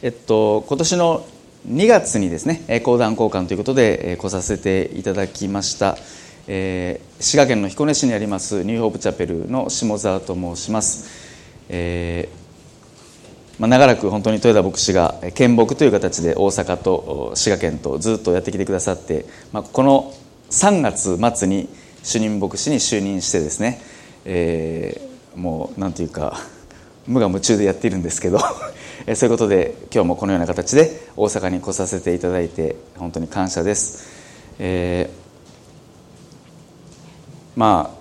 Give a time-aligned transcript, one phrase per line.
[0.00, 1.26] えっと、今年の
[1.68, 5.96] 2月にですね講談交換ということで来させていただきました、
[6.46, 20.14] えー、滋賀県の彦根市にありますニューホープチャペルの下沢と申します、えーまあ、長らく本当に豊田牧師が県牧という形で大阪と滋賀県とずっとやってきてくださって、まあ、この
[20.50, 21.68] 3月末に
[22.04, 23.80] 主任牧師に就任してですね、
[24.24, 26.38] えー、もうなんていうか
[27.08, 28.38] 無我夢中でやっているんですけど。
[29.06, 37.98] えそういうことで今日もこのような形で大阪に来させていただいて本当に感謝です、えー、まあ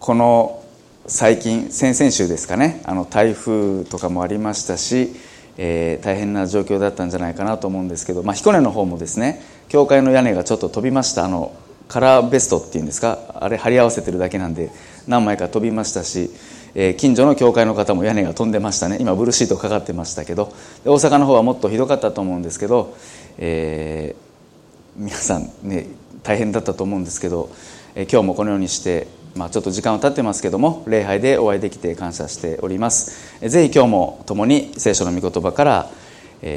[0.00, 0.64] この
[1.06, 5.10] 最近先々週ですかねあの台風とかもありましたし、
[5.56, 11.24] えー、大変な状況だったんじゃないかなと思うんですけど、まあ、彦根の方もですね教会の屋根がちょっと飛びました。
[11.24, 11.54] あの
[11.88, 14.70] カラーベストっていうんですかあれ貼り合わせてるだけなんで
[15.06, 16.30] 何枚か飛びましたし
[16.74, 18.98] え近所の教会の方も屋根が飛んでましたね。
[19.00, 20.52] 今ブルーシートかかってましたけど。
[20.84, 22.96] 大阪の方はもっとひどかったと思うんですけど、
[23.38, 25.86] えー、皆さんね
[26.22, 27.50] 大変だったと思うんですけど、
[27.94, 33.38] え今日もこのようにして、まあ、ちょっと時間は経ってますけども礼拝でお会いできて感謝しております。
[33.48, 35.90] ぜひ今日も共に聖書の御言葉から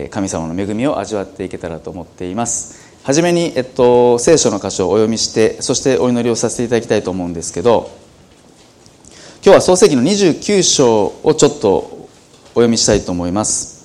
[0.09, 2.91] 神様の恵みを味わっていけたらと思っています。
[3.03, 7.89] はじめに、えっと、聖書の箇所をお読みしてそしてお祈りをさせていただきたいと思うんですけど
[9.43, 12.09] 今日は創世記の29章をちょっとお
[12.49, 13.81] 読みしたいと思います。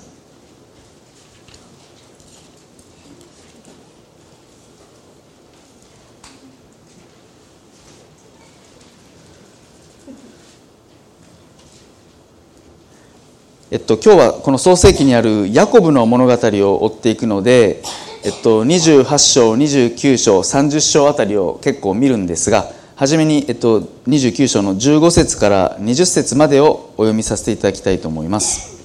[13.71, 17.83] えっと、今日はこの創世記にあるヤコブの物語を追っていくので、
[18.25, 28.83] えっと、28章29章30章あたりを結構見るんですがはじめに、えっと、29章の15節から20節までをお読みさせていただきたいと思います。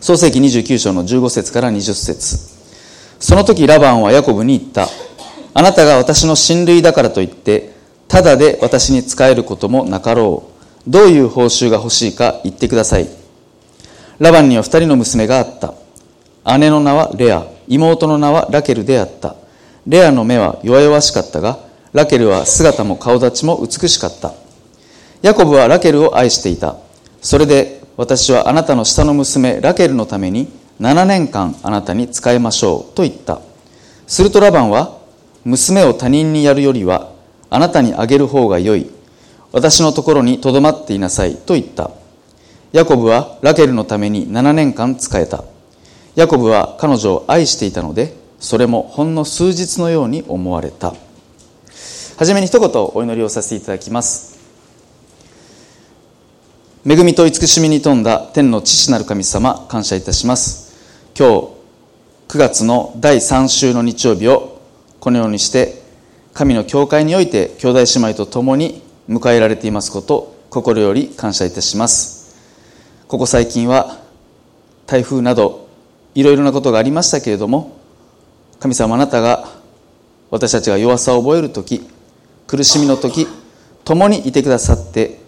[0.00, 2.38] 創世紀29章の15節から20節。
[3.20, 4.88] その時ラバンはヤコブに言った。
[5.54, 7.72] あなたが私の親類だからといって
[8.08, 10.42] ただで私に仕えることもなかろ
[10.88, 10.90] う。
[10.90, 13.06] どういう報酬が欲しいか言ってください。
[14.18, 15.72] ラバンには二人の娘があった。
[16.58, 17.46] 姉の名はレア。
[17.68, 19.36] 妹の名はラケルであった。
[19.86, 21.64] レアの目は弱々しかったが
[21.96, 24.34] ラケルは姿も顔立ちも美しかった。
[25.22, 26.76] ヤコブはラケルを愛していた。
[27.22, 30.46] それで私はあなたの下の娘ラケルのために
[30.78, 33.40] 7年間あなたに仕えましょうと言った。
[34.06, 34.98] するとラバンは
[35.46, 37.12] 娘を他人にやるよりは
[37.48, 38.90] あなたにあげる方がよい。
[39.52, 41.92] 私のところにとどまっていなさいと言った。
[42.72, 45.44] ヤコブはラケルのために7年間仕えた。
[46.14, 50.92] ヤコブは彼女を愛していたのでそれもほんの数日のように思われた。
[52.16, 54.38] はじめに一言お祈りをさせていただきます。
[56.86, 61.12] 恵みと慈しみに富んだ天の父なる神様感謝いたします。
[61.14, 61.32] 今日
[62.28, 64.62] 9月の第3週の日曜日を
[64.98, 65.82] このようにして
[66.32, 72.34] 神の教会において兄弟姉妹と共に迎えられていますこと心より感謝いたします。
[73.08, 73.98] ここ最近は
[74.86, 75.68] 台風など
[76.14, 77.76] いろいろなことがありましたけれども
[78.58, 79.50] 神様あなたが
[80.30, 81.86] 私たちが弱さを覚える時
[82.46, 83.26] 苦しみの時
[83.84, 85.18] 共にいてくださって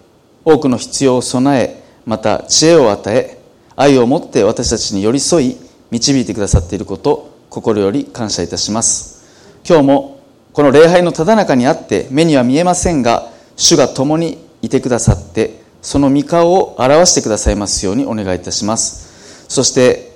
[0.44, 3.38] 多くの必要を備えまた知恵を与え
[3.76, 5.56] 愛を持って私たちに寄り添い
[5.90, 9.62] 導いてくださっていること心より感謝いたします。
[9.68, 10.20] 今日も
[10.52, 19.46] この礼拝のただ中にあって目には見えませんが主が共にいてくださってその御顔を表してくださいますようにお願いいたします。
[19.48, 20.12] そして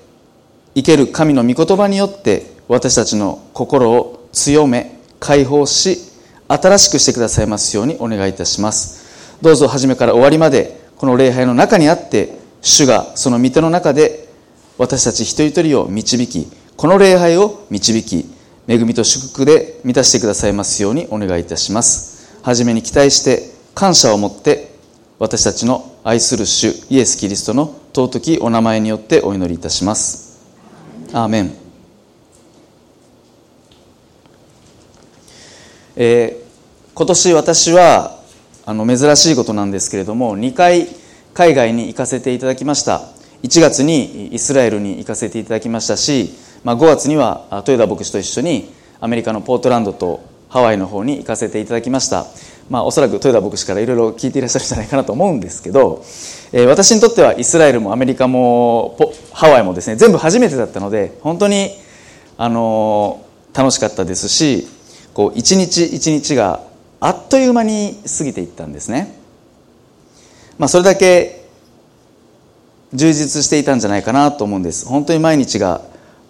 [0.75, 6.12] 生ける神の御言葉によって私たちの心を強め解放し
[6.49, 9.03] 新しくしてくださいますようにお願いいたします。
[9.41, 14.29] どうぞ初めから終わりまでこの礼拝の中にあって主がその御手の中で
[14.79, 18.31] 私たち一人一人を導きこの礼拝を導き
[18.69, 22.41] 恵みと祝福で満たしてくださいますようにお願いいたします。
[22.43, 24.73] 初めに期待して感謝を持って
[25.19, 30.41] 私たちの愛する主イエス・キリストの尊きお名前によってお祈りいたします。
[31.13, 31.53] アーメン、
[35.97, 36.42] えー
[36.95, 38.19] 今年私は
[38.67, 40.87] あの珍しいことなんですけれども2回
[41.35, 43.03] 海外に行かせていただきました。
[43.43, 46.31] 1月にイスラエルに行かせていただきましたし、
[46.63, 52.27] まあ、5月には豊田牧師と一緒にアメリカのポートランドとハワイの方に行かせていただきました、
[52.71, 56.05] まあ、おそらく豊田牧師からいろいろ聞いていらっしゃるんじゃないかなと思うんですけど、
[56.53, 58.97] えー、私にとってはイスラエルもアメリカも
[59.33, 61.71] ハワイもですね全部初めてだったので本当に、
[62.37, 64.69] あのー、楽しかったですし
[65.15, 66.61] こう一日一日が
[67.05, 69.13] あっという間に過ぎていったんですね、
[70.57, 71.45] まあ、それだけ
[72.95, 74.87] 充実していたんじゃないかなと思うんです。
[74.87, 75.81] 本当に毎日が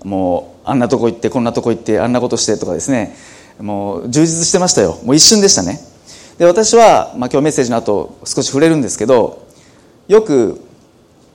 [0.02, 3.14] もうあんなとこ行ってこんなとこ行ってあんなことしてとかですね。
[3.60, 4.98] もう充実してましたよ。
[5.04, 5.78] もう一瞬でしたね。
[6.38, 9.46] で私は、まあ、今日メッセージの後少し触れるんですけど
[10.08, 10.58] よく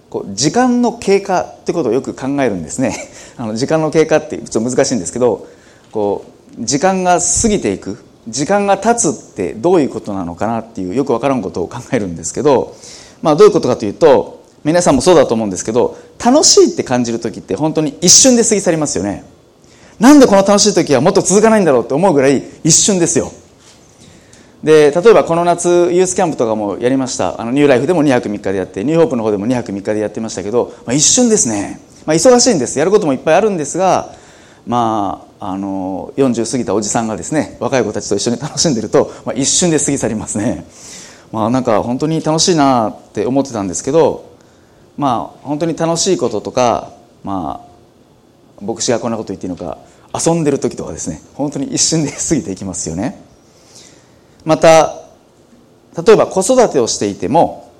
[0.10, 2.96] こう時間の経過ってことをよく考えるんですね。
[3.38, 5.46] あの時間の経過ってちょっと難しいんですけど
[5.92, 6.26] こ
[6.60, 8.07] う時間が過ぎていく。
[8.28, 12.76] 時間が経つってどういうことなのかなっていうよくわからんことを考えるんですけど、
[13.22, 19.24] まあ、どういうことかというと皆さんもそうだと思うんですけど楽しいって感じる時って本当に一瞬で過ぎ去りますよね。
[20.00, 23.32] なんでこの楽しい時はもっと続かないんだろうって思うぐらい一瞬ですよ。
[24.64, 27.40] で例えばこの夏ユースキャンプとかもやりました。
[27.40, 32.78] あのニューライフでも2泊3日でやってニューホープの方でも2泊3日でやってましたけど、まあ、一瞬ですね、まあ、忙しいんです。
[32.78, 34.14] やることもいっぱいあるんですが
[34.66, 40.66] まああの40過ぎたおじさんがですね若い子たちと一緒に楽しんでると、まあ、一瞬で過ぎ去りますね。
[41.32, 44.38] まあなんか本当に楽しいなって思ってたんですけど
[44.98, 46.94] まあ本当に楽しいこととか
[47.24, 47.68] ま
[48.62, 49.78] あ牧師がこんなこと言っていいのか
[50.14, 53.22] 遊んでる時とかですね本当に一瞬で過ぎていきますよね。
[54.46, 55.08] また
[56.06, 57.72] 例えば子育てをしていても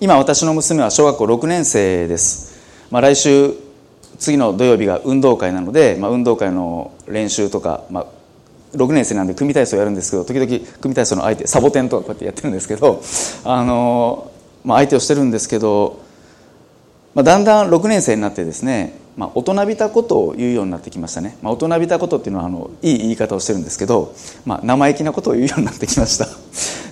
[0.00, 2.58] 今私の娘は小学校6年生です、
[2.90, 3.54] まあ、来週
[4.18, 8.06] 次の土曜日が運動会なので、まあ、運動会の練習とか、まあ、
[8.76, 13.00] 6年生なんで組体操やるんですけど時々組体操の相手サボテンとかこうやってやってるんですけど
[13.44, 14.30] あの、
[14.64, 16.08] まあ、相手をしてるんですけど
[17.18, 24.14] まあ、だんだん6年生になってですね、まあ、大人びたことを言うようになってきましたね、まあ、大人びたことっていうのはあのいい言い方をしてるんですけど、
[24.46, 26.28] まあ、生意気なことを言うようになってきました。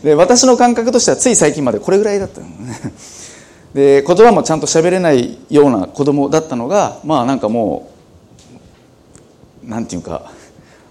[0.03, 2.75] で私の感覚としてはつい最近までこれぐらいだったのね。
[3.77, 7.93] で言葉もちゃんと喋れないような子供だったのがまあなんかも
[9.63, 10.33] うなんていうか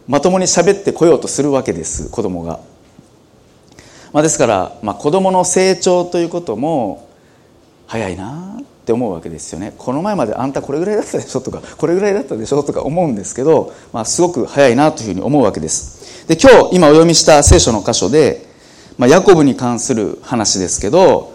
[0.08, 2.60] まともに喋ってこようとするわけです子供が、
[4.14, 7.10] まあ、ですから、まあ、子供の成長ということも
[7.88, 9.74] 早いなって思うわけですよね。
[9.80, 16.28] この前まであんたこれぐらいだったでしょとかこれぐらいだったでしょとか思うんですけど、まあ、すごく早いなというふうに思うわけです。
[16.28, 18.46] で今日今お読みした聖書の箇所で、
[19.00, 21.35] まあ、ヤコブに関する話ですけど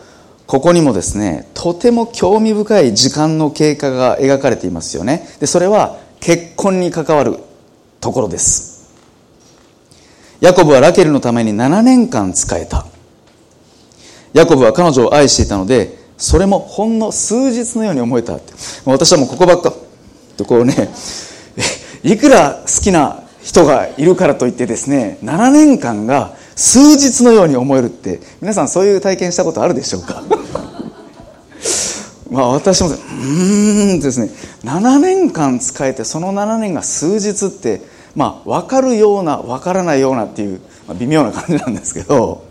[0.50, 5.28] ここにもですねとても興味深い時間の経過が描かれていますよね。
[5.38, 7.36] でそれは結婚に関わる
[8.00, 8.90] ところです。
[10.40, 12.84] ヤコブはラケルのために7年間仕えた。
[14.32, 18.34] ヤコブは彼女を愛していたのでそれもほんの数日のように思えた。
[18.34, 18.52] って
[18.86, 19.72] 私はもうここばっか
[20.36, 20.74] とこうね
[22.02, 30.22] いくら好きな人がいるからといってですね7年間が数日のように思えるって皆さんそういう体験したことあるでしょうか？
[32.30, 34.30] まあ私もうんですね
[34.64, 37.80] 7年間使えてその7年が数日って
[38.14, 42.42] まあ分かるような分からないようなっていう、まあ、微妙な感じなんですけど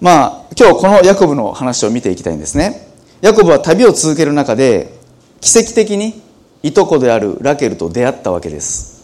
[0.00, 2.88] まあ、今日このヤコブの話を見ていきたいんですね。
[3.20, 4.94] ヤコブは旅を続ける中で、
[5.42, 6.22] 奇跡的に
[6.62, 8.99] いとこであるラケルと出会ったわけです。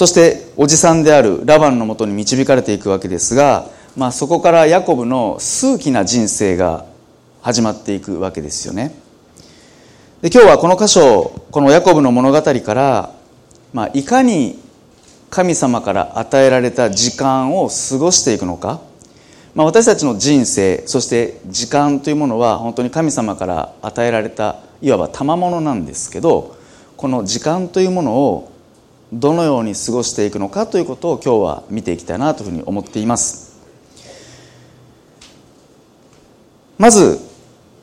[0.00, 3.66] そして、おじさんであるラバンのもとに導かれていくわけですが、
[3.98, 6.86] まあ、そこからヤコブの数奇な人生が
[7.42, 8.94] 始まっていくわけですよね。
[10.22, 13.12] で今日はこの箇所、このヤコブの物語から、
[13.74, 14.58] まあ、いかに
[15.28, 18.80] 神様から与えられた時間を過ごしていくのか、
[19.54, 26.56] まあ、私たちの人生そして時間というものは本当に神様から与えられたいわば賜物なんですけど
[26.96, 28.50] この時間というものを
[29.12, 33.58] どのように過ごしていくのかということを今日は見ていきたいなというふうに思っています。
[36.78, 37.20] まず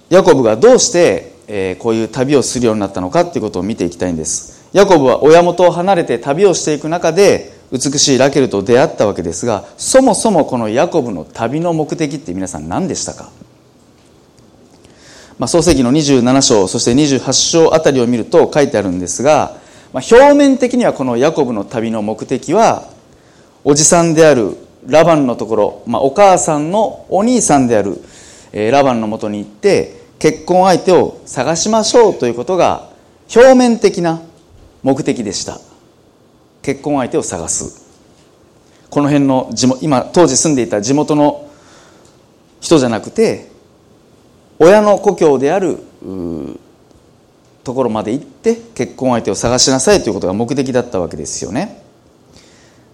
[0.10, 4.57] ヤコブがどうして、こういう旅をするようになったのかということを見ていきたいんです。
[4.74, 13.31] ヤコブは親元を離れて旅をしていく中で美しいラケルと出会ったわけですがそもそもこのヤコブの旅の目的って皆さん何でしたか、
[15.39, 19.57] まあ、創世紀の27章そして28章あたりを見ると書いてあるんですが、
[19.94, 22.89] まあ、表面的にはこのヤコブの旅の目的は
[23.63, 28.01] おじさんであるラバンのところ、まあ、お母さんのお兄さんである、
[28.51, 32.89] え、ラバンのもとに行って結婚相手を探しましょうということが
[33.36, 34.22] 表面的な
[34.84, 35.60] 目的でした。
[36.62, 37.88] 結婚相手を探す。
[38.89, 41.50] この辺の地元今当時住んでいた地元の
[42.62, 43.50] 人じゃなくて
[44.60, 45.77] 親の故郷である
[47.68, 51.84] ところまで行って結婚相手を探しなさいということが目的だったわけですよね。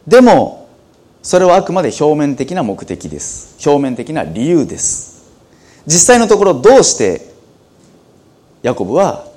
[0.07, 0.67] でも
[1.21, 3.55] それはあくまで表面的な目的です。
[3.69, 5.31] 表面的な理由です。
[5.85, 7.21] 実際のところどうして
[8.63, 9.27] ヤコブは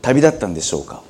[0.00, 1.02] 旅立ったんでしょうか。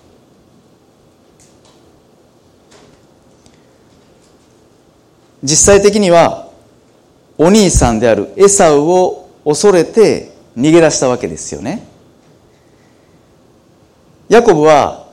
[5.44, 6.48] 実際的には
[7.38, 11.87] お兄さんであるエサウを恐れて逃げ出したわけですよね。
[14.28, 15.08] ヤコブは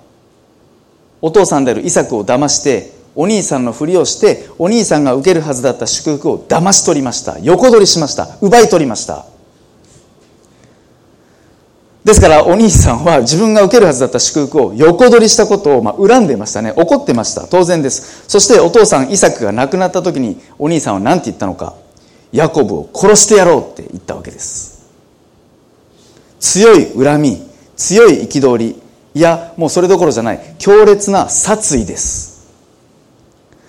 [1.21, 7.39] お父さんであるイサクを騙してお兄さんのふりをしてお兄さんが受けるはずだった祝福を騙し取りました。
[7.39, 8.37] 横取りしました。
[8.41, 9.25] 奪い取りました。
[12.03, 16.73] ですからお兄さんは自分が受けるはずだった祝福を横取りしたことをまあ恨んでましたね。
[16.75, 17.47] 怒ってました。
[17.47, 18.25] 当然です。
[18.27, 21.73] そしてお父さんイサクが亡くなった時にお兄さんは何て言ったのか。
[22.31, 24.85] ヤコブを殺してやろうって言ったわけです。
[26.39, 27.41] 強い恨み
[27.77, 28.84] 強い憤り
[29.15, 30.55] いやもうそれどころじゃない。
[30.59, 32.35] 強烈な殺意です。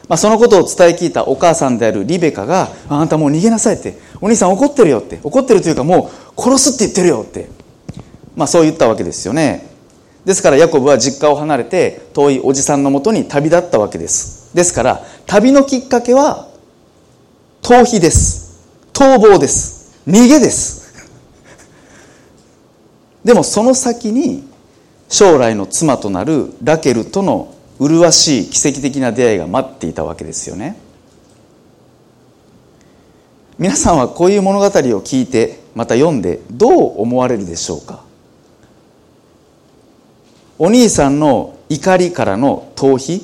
[0.08, 5.20] まあ、そのことを伝え聞いたお母さんであるリベカが「あんたもう逃げなさい」って「お兄さん怒ってるよ」って。
[5.22, 7.48] 怒ってるというかもう殺すって言ってるよって。
[8.34, 9.68] まあそう言ったわけですよね。
[10.24, 14.50] ですからヤコブは実家を離れて遠いおじさんのもとに旅立ったわけです。
[14.52, 16.48] ですから旅のきっかけは
[17.62, 18.58] 逃避です。
[18.92, 19.92] 逃亡です。
[20.08, 20.92] 逃げです。
[23.24, 24.44] でもその先に
[25.08, 30.76] 将来の妻となるラケルとの麗しい奇跡的な出会いが待っていたわけですよね。
[33.58, 38.04] 皆さんはこういう物語を聞いてまた読んでどう思われるでしょうか？
[40.58, 43.22] お兄さんの怒りからの逃避？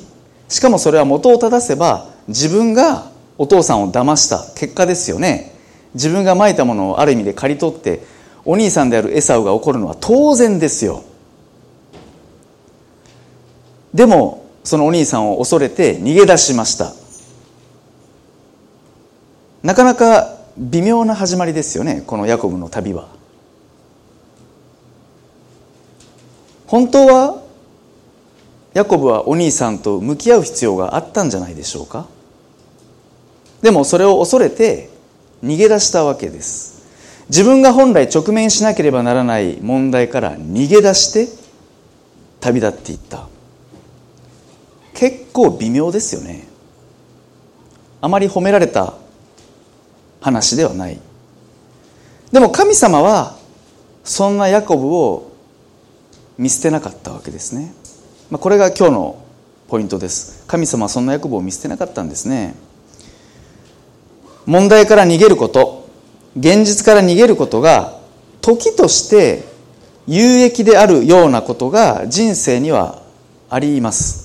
[0.49, 5.53] しかもそれは元を正せば自分がお父さんを騙した結果ですよね。
[5.93, 8.01] 自分がまいたものをある意味で刈り取って
[8.45, 11.03] お兄さんであるエサウが起こるのは当然ですよ。
[13.93, 16.93] でもそのお兄さんを恐れて逃げ出しました。
[19.61, 23.07] なかなか微妙な始まりですよねこのヤコブの旅は。
[26.67, 27.41] 本当は
[28.73, 32.07] ヤコブはお兄さんと向き合う必要があったんじゃないでしょうか。
[33.61, 34.89] でもそれを恐れて
[35.43, 36.83] 逃げ出したわけです。
[37.29, 41.27] 自分が本来直面しなければならない問題から逃げ出して
[42.39, 43.27] 旅立っていった。
[44.93, 46.47] 結構微妙ですよね。
[48.01, 48.93] あまり褒められた
[50.21, 50.99] 話ではない。
[52.31, 53.37] でも神様は
[54.03, 55.31] そんなヤコブを
[56.37, 57.73] 見捨てなかったわけですね、
[58.31, 59.23] まあ、これが今日の
[59.67, 60.43] ポイントです。
[60.47, 62.55] 神様はそんなヤコブを見捨てなかったんですね。
[64.45, 65.87] 問題から逃げること
[66.37, 67.99] 現実から逃げることが
[68.41, 69.43] 時として
[70.07, 73.01] 有益であるようなことが人生には
[73.49, 74.22] あります。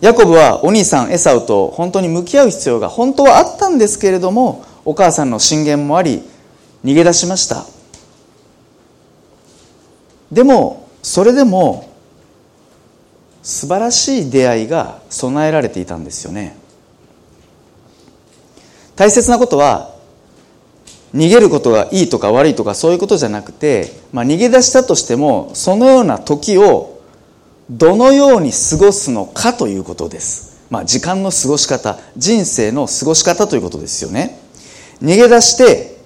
[0.00, 6.22] ヤコブはお兄さんエサウと本当に向き合う必要が本当はあったんですけれどもお母さんの進言もあり
[6.84, 7.66] 逃げ出しました。
[10.32, 11.90] でもそれでも
[13.42, 16.56] 素晴らしい出会いが備えられていたんですよね。
[18.96, 19.94] 大切なことは
[21.14, 26.99] 逃げることがいいとか悪いとかそういうことじゃなくて、まあ、逃げ出したとしてもそのような時を
[27.70, 34.40] どのように過ごすのかということです、まあ、時間の過ごし方人生の過ごし方ということですよね。
[35.00, 35.96] 逃げ出して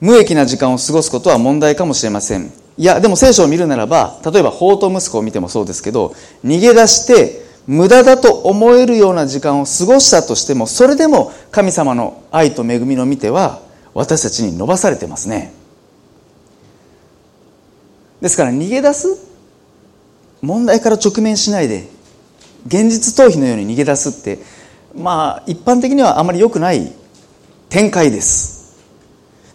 [0.00, 2.50] 無益な時間を過ごすことは問題かもしれません。
[2.78, 13.60] いやでも聖書を見るならば例えば法と息子を見てもそうですけど逃げ出して無駄だと思えるような時間を過ごしたとしてもそれでも神様の愛と恵みの見ては
[13.92, 15.52] 私たちに伸ばされてますね。
[18.22, 19.29] ですから逃げ出す
[20.42, 21.88] 問題から直面しないで
[22.66, 24.38] 現実逃避のように逃げ出すって
[24.94, 26.92] まあ一般的にはあまり良くない
[27.68, 28.60] 展開です。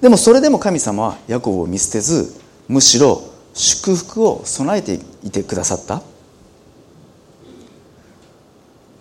[0.02, 2.34] でもそれでも神様はヤコブを見捨てず
[2.68, 3.22] むしろ
[3.54, 6.02] 祝福を備えていてくださった。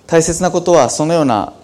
[0.06, 1.54] 大切なことはそのような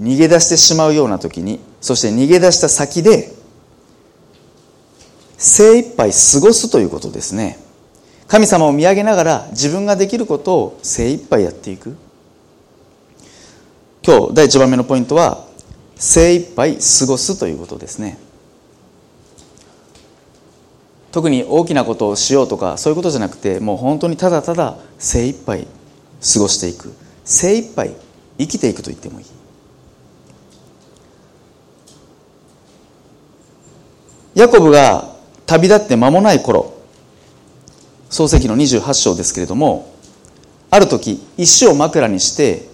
[0.00, 3.32] 逃げ出してしまうような時にそして逃げ出した先で
[5.36, 7.58] 精一杯過ごすということですね。
[8.26, 11.96] 神様を見上げながら自分ができることを精一杯やっていく。
[14.06, 15.46] 今日第1番目のポイントは
[15.96, 18.18] 精一杯過ごすということですね。
[21.12, 25.66] 特に大きなことをしようとかそういうことじゃなくてもう本当にただただ精一杯
[26.34, 26.92] 過ごしていく。
[27.24, 27.94] 精一杯
[28.38, 29.26] 生きていくと言ってもいい。
[34.34, 35.14] ヤコブが
[35.46, 36.73] 旅立って間もない頃
[38.14, 39.92] 創世記の28章ですけれども
[40.70, 42.68] ある時石を枕にして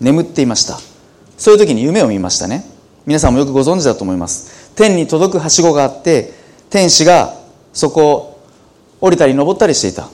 [0.00, 0.80] 眠っていました。
[1.36, 2.64] そういう時に夢を見ましたね。
[3.06, 4.74] 皆さんもよくご存知だと思います。
[4.74, 6.32] 天に届くはしごがあって
[6.70, 7.36] 天使が
[7.72, 8.40] そこを
[9.00, 10.08] 降りたり登ったりしていた。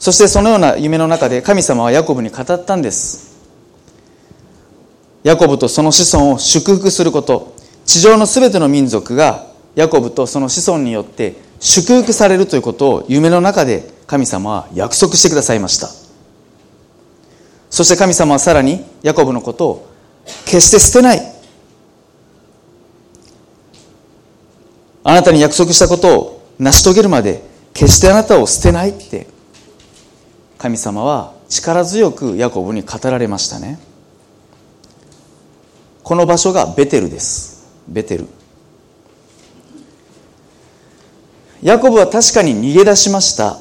[0.00, 3.38] そしてそのような夢の中で神様はヤコブに語ったんです。
[5.22, 7.54] ヤコブとその子孫を祝福すること。
[7.86, 9.46] 地上のすべての民族が
[9.76, 15.88] ヤコブとその子孫によって祝福されるということを夢の中で神様は約束してくださいました。
[17.70, 19.88] そして神様はさらにヤコブのことを
[20.44, 21.20] 決して捨てない。
[25.04, 29.26] あなたに約束したことを成し遂げるまで決してあなたを捨てないって。
[30.58, 33.78] 神様は力強くヤコブに語られましたね。
[36.02, 37.68] この場所がベテルです。
[37.86, 38.28] ベテル。
[41.62, 43.58] ヤコブは確かに逃げ出しました。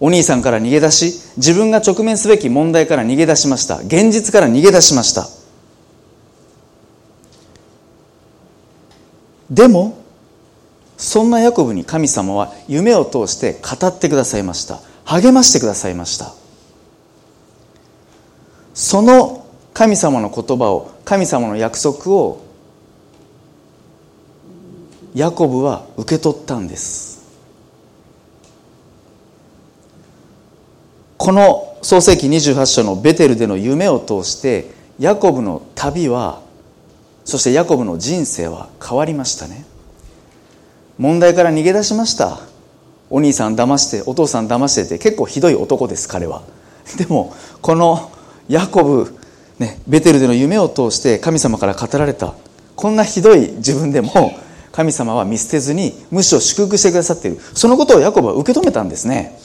[0.00, 3.78] お兄さんから逃げ出し自分が直面すべき問題から逃げ出しました。
[3.78, 5.28] 現実から逃げ出しました。
[9.50, 9.98] でも
[10.96, 14.80] そんなヤコブに神様は夢を通して語ってくださいました。
[15.04, 16.34] 励ましてくださいました。
[18.74, 22.42] その神様の言葉を神様の約束を
[25.18, 27.26] ヤコブは受け取ったんです。
[31.16, 34.70] この創世紀28章のベテルでの夢を通して
[35.00, 36.40] ヤコブの旅は
[37.24, 39.64] そしてヤコブの人生は変わりましたね。
[40.98, 42.38] 問題から逃げ出しました。
[43.10, 46.42] お兄さん騙してお父さん騙してて結構ひどい男です彼は。
[46.96, 48.08] でもこの
[48.48, 49.12] ヤコブ、
[49.58, 52.34] ね、ベテルでの夢を通して神様から語られた。
[52.76, 54.38] こんなひどい自分でも
[54.78, 57.40] 神様は見捨てずにむしろ祝福してくださっている。
[57.40, 59.36] そのことをヤコブは受け止めたんですね。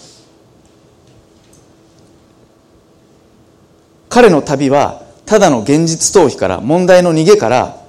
[4.09, 7.81] 彼の旅はただの現実逃避から問題の逃げから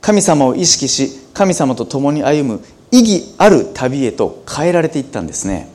[0.00, 5.68] 神様を意識し神様と共に歩む意義ある旅へと変えられていったんですね。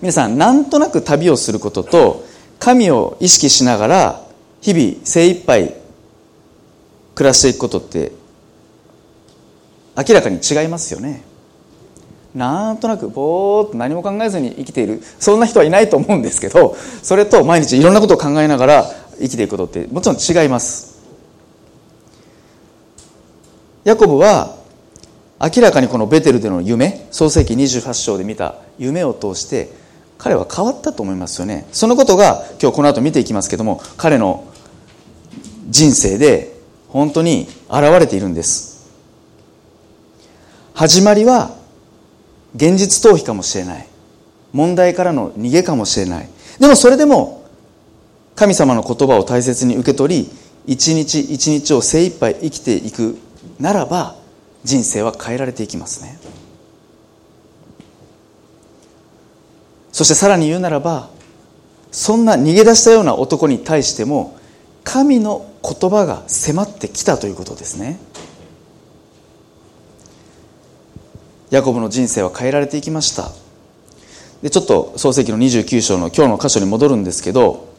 [0.00, 2.24] 皆さんなんとなく旅をすることと
[2.58, 4.20] 神を意識しながら
[4.62, 5.74] 日々精一杯
[7.14, 8.23] 暮らしていくことって
[9.96, 11.22] 明らかに違いますよね。
[12.34, 18.84] なんとなくぼーっと何も考えずに生きているそんな人はいないと思うんですけどそれと毎日いろんなことを考えながら
[19.20, 20.94] 生きていくことってもちろん違います。
[23.84, 24.56] ヤコブは
[25.40, 29.68] 明らかにこのベテルでの夢創世紀28章で見た夢を通して
[30.16, 31.66] 彼は変わったと思いますよね。
[31.70, 34.44] そのことが今日この後見ていきますけども彼の
[35.68, 36.52] 人生で
[36.88, 38.73] 本当に現れているんです。
[40.74, 41.56] 始まりは
[42.56, 43.86] 現実逃避かもしれない。
[44.52, 46.28] 問題からの逃げかもしれない。
[46.58, 47.46] でもそれでも
[48.34, 50.30] 神様の言葉を大切に受け取り
[50.66, 53.16] 一日一日を精一杯生きていく
[53.60, 54.16] ならば
[54.64, 56.18] 人生は変えられていきますね。
[59.92, 61.08] そしてさらに言うならば
[61.92, 64.36] そんな逃げ出したような男に対しても
[64.82, 67.98] 神の言葉が迫ってきたということですね。
[71.54, 73.30] ヤコブの人生は変えられていきました。
[74.42, 77.72] でちょっと創世記の29章の今日の箇所に戻るんですけど、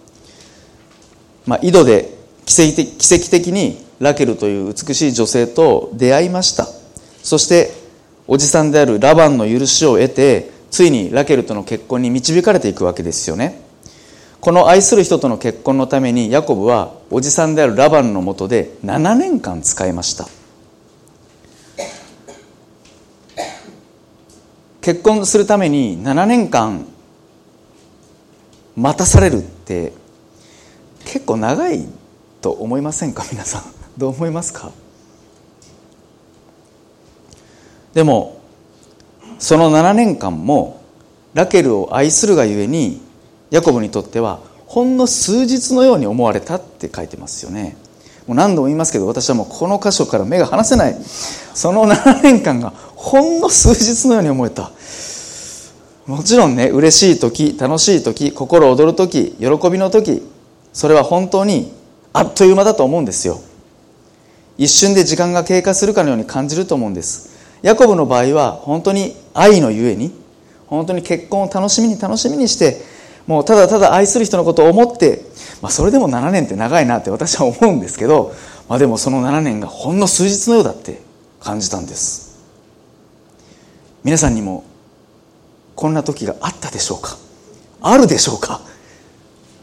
[1.46, 2.10] まあ、井戸で
[2.46, 6.68] 奇跡的奇跡的にラケルという美しい女性と出会いました。
[7.22, 7.72] そして
[8.28, 13.62] おじさんであるラバンの許しを得てついにラケルとの結婚に導かれていくわけですよね。
[14.40, 20.30] この愛する人との結婚のためにヤコブはおじさんであるラバンのもとで7年間使いました。
[24.86, 26.86] 結婚するために7年間
[28.76, 29.94] 待たされるって
[31.06, 31.88] 結構長い
[32.40, 33.26] と思いませんか？
[33.34, 33.64] 皆さん。
[33.98, 34.72] どう思いますか？
[37.96, 38.38] でも
[39.40, 40.82] その7年間も
[41.34, 43.02] ラケルを愛するがゆえに
[43.50, 47.76] ヤコブにとってはほんの数日のように思われたって書いてますよね。
[48.28, 50.96] もう何度も言いますけど私はもうこの箇所から目が離せない。
[51.04, 54.72] その7年間がほんの数日のように思えた。
[56.08, 60.22] もちろんね嬉しい時楽しい時心躍る時喜びの時
[60.72, 61.74] それは本当に
[62.14, 63.42] あっという間だと思うんですよ。
[64.58, 67.36] 一瞬で時間が経過するかのように感じると思うんです。
[67.62, 70.14] ヤコブの場合は本当に愛のゆえに
[70.68, 72.82] 本当に結婚を楽しみに楽しみにして
[73.28, 75.22] もうただただ愛する人のことを思って、
[75.62, 78.34] まあ、それでも7年って長いなって私は思うんですけど、
[78.70, 81.02] まあ、でもその7年がほんの数日のようだって
[81.40, 82.44] 感じたんです。
[84.04, 84.64] 皆さんにも
[85.76, 87.18] こんな時があったでしょうか？
[87.82, 88.62] あるでしょうか、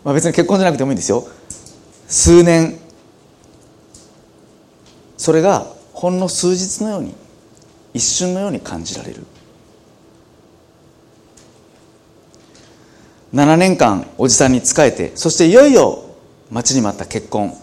[0.05, 1.25] まあ、別に結婚じゃなくてもいいんですよ。
[2.09, 2.79] 数年
[5.16, 7.14] それがほんの数日のように
[7.94, 9.25] 一瞬のように感じられる。
[13.34, 16.04] 7年間おじさんに仕えてそしていよいよ
[16.50, 17.54] 待ちに待った結婚。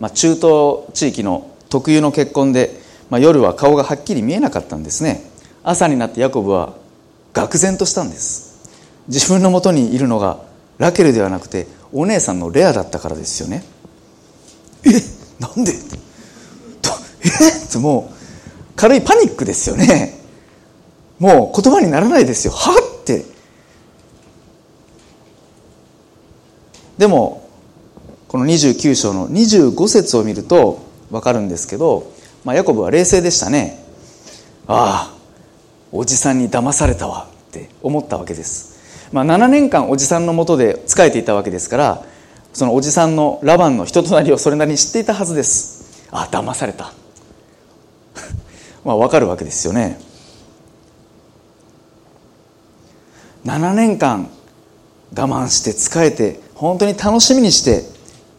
[0.00, 5.22] まあ、中東地域の特有の結婚で、まあ、夜は顔がはっきり見えなかったんですね。
[5.62, 6.74] 朝になってヤコブは
[7.32, 8.68] 愕然としたんです。
[9.06, 10.40] 自分のもとにいるのが
[10.78, 13.62] ラケルではなくてお姉さんのレアだったからですよね。
[14.84, 14.90] え
[15.38, 15.72] なんで？
[16.82, 16.90] と
[17.22, 17.28] え？
[17.66, 18.14] ってもう
[18.74, 20.18] 軽いパニックですよね。
[21.20, 22.52] もう言葉にならないですよ。
[22.52, 23.24] はって
[26.98, 27.48] でも
[28.28, 32.12] この29章の25節を見ると分かるんですけど、
[32.44, 33.84] まあ、ヤコブは冷静でしたね。
[34.66, 35.14] ああ
[35.92, 42.04] おじさんに騙されたわって思ったわけです、まあ、7年間おじさんのもとで仕えていたわけですから
[42.54, 46.08] そのおじさんのラバンの人となりをそれなりに知っていたはずです。
[46.10, 46.92] ああ騙された。
[48.84, 49.98] まあ分かるわけですよね。
[53.44, 54.30] 7年間
[55.16, 57.82] 我慢して仕えて本当に楽しみにして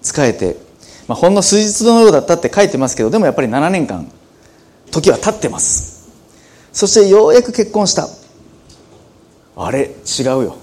[0.02, 0.58] 仕えて、
[1.08, 4.12] まあ、ほんの数日のようだったって書いてますけどでもやっぱり7年間
[4.92, 6.10] 時は経ってます。
[6.72, 8.08] そしてようやく結婚した。
[9.58, 10.58] あれ違うよ。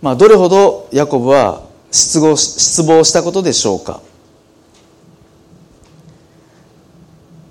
[0.00, 4.00] まあどれほどヤコブは失望失望したことでしょうか。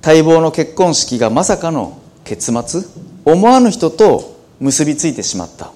[0.04, 2.82] 待望の結婚式がまさかの結末？
[3.24, 5.72] 思わぬ人と結びついてしまった。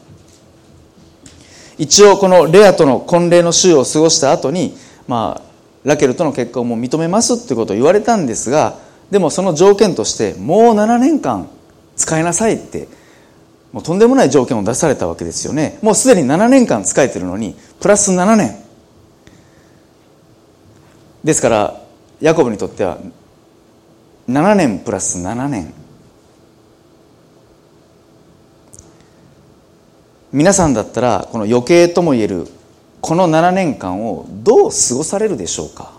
[1.77, 5.45] 一応このレアとの婚礼の週を過ごした後にまあ
[5.83, 8.79] ラケルとの結婚も認めますってことを言われたんですが
[9.11, 11.47] でもその条件としてもう7年間
[11.95, 12.87] 使いなさいって
[13.71, 15.79] もうとんでもない条件を出されたわけですよね。
[15.81, 18.55] もうすでに7年間使えてるのにプラス7年。
[21.25, 21.81] ですから
[22.21, 22.99] ヤコブにとっては
[24.29, 25.73] 7年プラス7年。
[30.35, 32.45] 皆さんだったらこの余計ともいえる
[32.99, 35.93] この7年間をどう過ごされるでしょうか？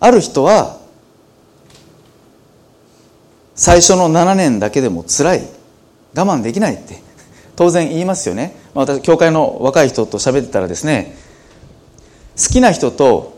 [0.00, 0.78] ある人は
[3.54, 5.42] 最初の7年だけでも辛い。
[6.14, 7.02] 我慢できないって
[7.54, 8.56] 当然言いますよね。
[8.72, 11.14] 私教会の若い人と喋ってたらですね
[12.38, 13.36] 好きな人と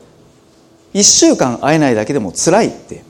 [0.95, 3.03] 1週間会えないだけでも辛いって、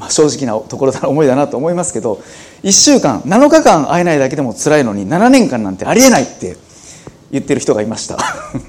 [0.00, 2.22] まあ、正直なところだ思いだなと思いますけど
[2.62, 6.56] 1週間7日間会えないだけでも辛いのに7年間なんてありえないって
[7.30, 8.16] 言ってる人がいました。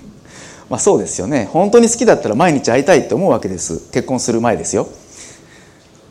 [0.69, 1.49] まあそうですよね。
[1.51, 3.79] 本当に好きだったら毎日会いたいって思うわけです。
[3.91, 4.87] 結婚する前ですよ。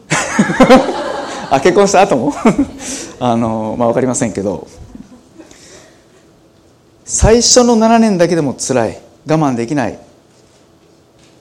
[1.51, 2.35] あ結婚した後も？
[3.21, 4.67] あのまあ分かりませんけど。
[7.05, 8.99] 最初の7年だけでも辛い。
[9.29, 9.99] 我慢できない。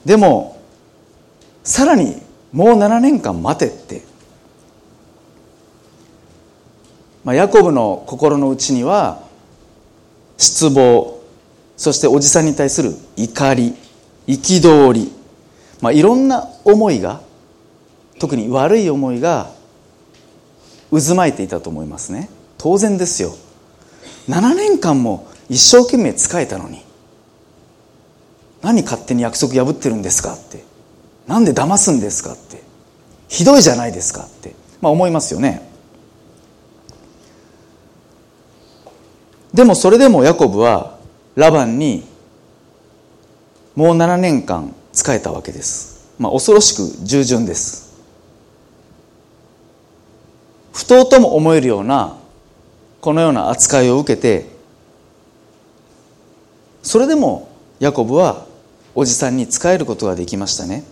[0.04, 0.58] でも
[1.64, 4.02] さらにもう7年間待てって、
[7.24, 9.22] まあ、ヤコブの心の内には
[10.36, 11.20] 失望
[11.76, 13.74] そしておじさんに対する怒り
[14.26, 15.12] 憤り、
[15.80, 17.20] まあ、いろんな思いが
[18.18, 19.50] 特に悪い思いが
[20.90, 22.28] 渦巻いていたと思いますね。
[22.58, 23.32] 当然ですよ。
[24.28, 26.84] 7年間も一生懸命仕えたのに
[28.62, 30.69] 何勝手に約束破ってるんですかって。
[31.30, 32.60] なんで騙すんですかって。
[33.28, 35.62] ひどいじゃないですかって、まあ、思いますよね。
[39.54, 40.98] でもそれでもヤコブは
[41.36, 42.04] ラバンに
[43.76, 47.96] もう7年間仕えたわけです、まあ、恐ろしく従順です。
[50.72, 52.16] 不当とも思えるような
[53.00, 54.46] このような扱いを受けて
[56.82, 58.46] それでもヤコブは
[58.96, 60.82] おじさんに仕えることができましたね。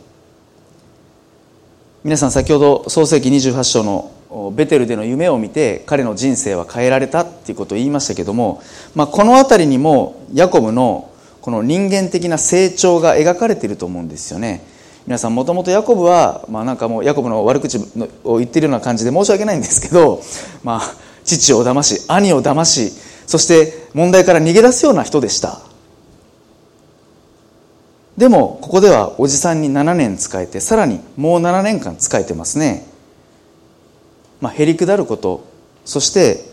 [2.08, 8.62] 皆さん先ほど創世紀28章のベテルでの夢を見て彼の人生は変えられたっていうことを言いましたけども、
[8.94, 14.64] まあ、この辺りにもヤコブのこの人間的な成長が描かれていると思うんですよね。
[15.06, 17.76] 皆さんもともとヤコブは、まあ、なんかもうヤコブの悪口
[18.24, 20.22] を言っているような感じで申し訳ないんですけど、
[20.64, 20.80] まあ、
[21.26, 22.88] 父を騙し兄を騙し
[23.26, 25.67] そして問題から逃げ出すような人でした。
[28.18, 32.84] でもここではおじさんに7年使えてさらにもう7年間使えてますね。
[34.40, 35.46] まあへりくだること
[35.84, 36.44] そして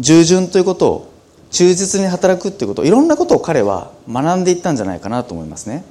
[0.00, 1.12] 従順ということを
[1.52, 5.84] 忠実に働くっていうこといろんなことを彼は学んでいったんじゃないかなと思いますね。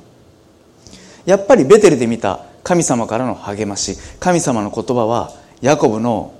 [1.26, 6.34] やっぱりベテルで見た神様からの励まし神様の言葉はヤコブの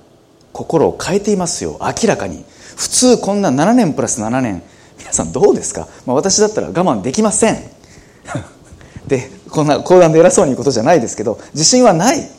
[0.52, 1.80] 心を変えていますよ。
[1.80, 2.44] 明らかに。
[2.76, 4.62] 普通こんな7年プラス7年
[4.98, 7.81] 皆さんどうですか、まあ、私だったら我慢できません。
[9.06, 12.30] でこんな講談で偉そうに言うことじゃないですけど自信はない。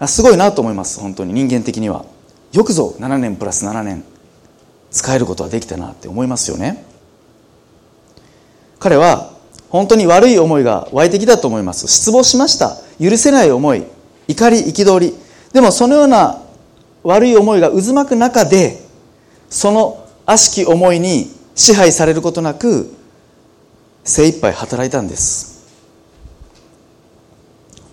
[0.00, 2.04] あすごいなと思います本当に人間的には。
[2.52, 4.04] よくぞ7年プラス7年
[4.90, 6.84] 使えることはできたなって思いますよね。
[8.78, 9.32] 彼は
[9.68, 11.86] 本当に悪い思いが湧いてきたと思います。
[11.88, 12.76] 失望しました。
[13.00, 13.84] 許せない思い。
[14.28, 15.14] 怒り憤り。
[15.52, 16.42] でもそのような
[17.02, 18.80] 悪い思いが渦巻く中で
[19.50, 22.94] その悪しき思いに支配されることなく
[24.08, 25.68] 精一杯働いたんです。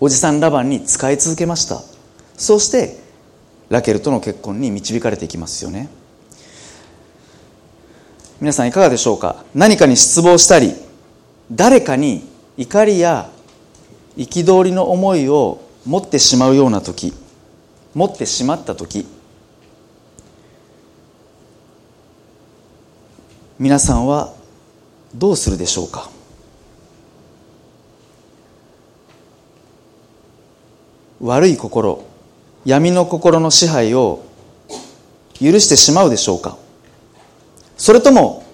[0.00, 1.82] おじさんラバンに使い続けました。
[2.38, 2.98] そして
[3.68, 5.90] ラケルとの結婚に導かれていきますよね。
[8.40, 9.44] 皆さんいかがでしょうか？
[9.54, 10.72] 何かに失望したり
[11.52, 12.26] 誰かに
[12.56, 13.28] 怒りや
[14.16, 17.12] 憤りの思いを持ってしまうような時
[17.92, 19.06] 持ってしまった時
[23.58, 24.32] 皆さんは
[25.16, 26.10] どうするでしょうか？
[31.22, 32.04] 悪い心
[32.66, 34.22] 闇の心の支配を
[35.40, 36.58] 許してしまうでしょうか？
[37.78, 38.44] それとも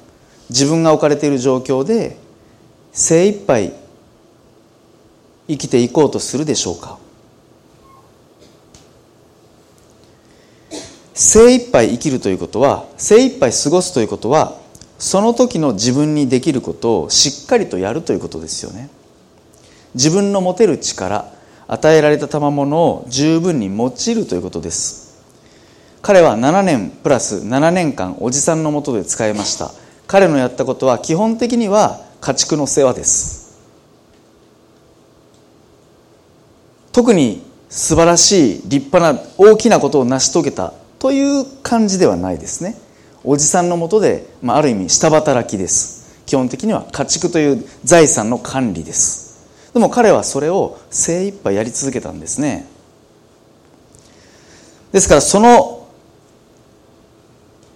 [0.51, 2.16] 自分が置かれている状況で
[2.92, 3.72] 精一杯
[5.48, 6.98] 生きていこうとするでしょうか？
[11.14, 14.62] 精一杯生きるということは精一杯過ごすということは
[15.03, 18.88] その時の自分にできることをしっかりとやるということですよね。
[19.97, 21.29] 自分の持てる力
[21.67, 25.21] 与えられた賜物を十分に用いるということです。
[26.03, 29.73] 彼は7年プラス7年間おじさんのもとで使いました。
[30.07, 33.61] 彼のやったことは基本的には家畜の世話です。
[36.93, 42.77] 特に素晴らしい立派な大きなことを成し遂げたという感じではないですね。
[43.25, 46.23] おじさんのもとで、まあ、ある意味下働きです。
[46.27, 49.73] 基本的には家畜という財産の管理です。
[49.73, 52.67] でも彼はそれを精一杯やり続けたんですね。
[54.93, 55.89] ですからその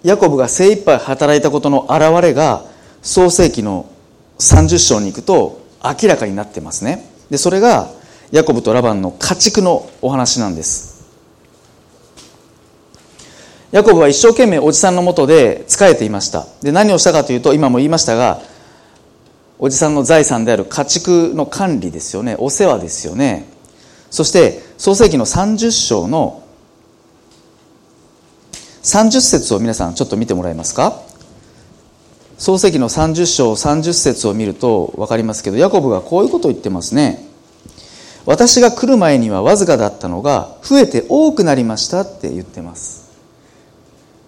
[0.02, 2.64] ヤコブが精一杯働いたことの表れが
[3.02, 3.90] 創世紀の
[4.38, 7.08] 30章に行くと明らかになってますね。
[7.30, 7.88] でそれが
[8.30, 10.95] ヤコブとラバンの家畜のお話なんです。
[13.76, 16.46] ヤコブは一生懸命おじさんのもとで仕えていました。
[16.62, 18.40] で何をしたかというと今も言いましたが
[19.58, 22.36] おじさんの財産である家畜の管理ですよね。
[22.38, 23.44] お世話ですよね。
[24.10, 26.42] そして創世紀の30章の
[28.82, 31.02] 30節を皆さんちょっと見てもらえますか？
[32.38, 37.28] 創世紀の30章30節を見ると分かりますけどヤコブがこういうことを言ってますね。
[38.24, 43.04] 私が来る前にはわずかだったのが増えて多くなりましたって言ってます。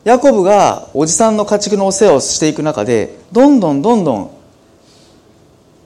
[0.08, 4.30] ヤコブがおじさんの家畜のお世話をしていく中でどんどんどんどん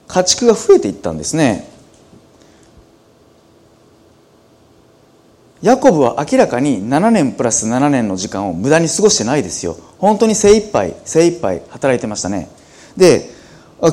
[0.07, 1.67] 家畜が増えていったんですね。
[5.61, 9.75] ヤコブは明らかに7年プラス7年の時間を無駄に過ごしてないですよ。
[9.97, 12.47] 本当に精一杯精一杯働いてましたね。
[12.95, 13.29] で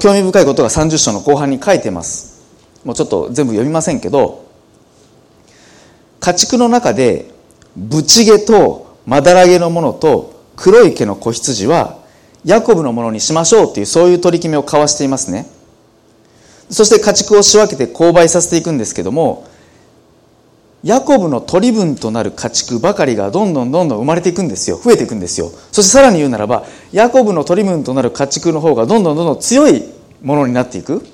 [0.01, 2.41] 興味深いことが30章の後半に書いてます。
[2.85, 4.45] もうちょっと全部読みませんけど
[6.21, 7.29] 家畜の中で
[7.77, 11.99] ブチゲとまだらげのものと黒い毛の子羊は
[12.45, 15.47] ヤコブのものにしましょうっていうそういう取り決めを交わしていますね。
[16.71, 19.49] そして家畜を仕分けて購買させていくんですけども
[20.85, 24.77] ヤコブの取り分となる家畜ばかりがどんどんどんどん生まれていくんですよ。
[24.77, 25.51] 増えていくんですよ。
[25.73, 29.87] そしてさらに言うならばヤコブの取り分となる家畜の方がどんどんどんどん強い
[30.23, 31.05] ものになっていく。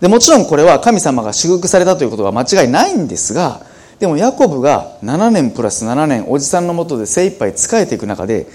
[0.00, 3.70] でもちろんこれは神様が祝福されたということは間違いないんですが
[4.02, 8.48] でもヤコブが7年プラス7年おじさんのもとで精一杯仕えていく中で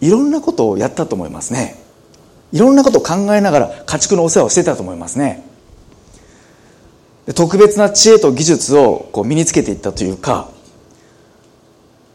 [0.00, 1.74] いろんなことをやったと思いますね。
[2.52, 5.44] いろんなことを考えながら家畜のお世話をしてたと思いますね。
[7.34, 10.48] 特別な知恵と技術をこう身につけていったというか、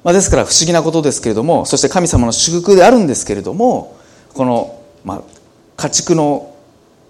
[0.06, 3.98] まあ、ですから不思議なことですけれどもそして神様の祝福であるんですけれども
[4.34, 5.22] この、まあ、
[5.76, 6.56] 家畜の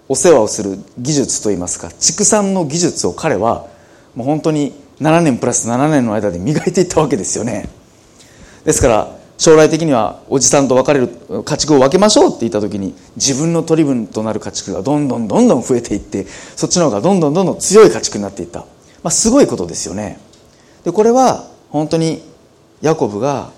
[0.08, 3.68] お世話をする技術といいますか畜産の技術を彼は
[4.16, 7.68] もう本当に7年プラス7年の間で磨いていったわけですよね。
[8.64, 11.08] ですから将来的にはおじさんと別れる
[11.44, 18.66] 家畜を分けましょうって言った時に自分の取り分となる家畜がどんどんどんどん増えていってそっちの方がどんどんどんどん強い家畜になっていった、ま
[19.04, 20.20] あ、すごいことですよね。
[20.84, 22.22] でこれは本当に
[22.82, 23.50] ヤコブが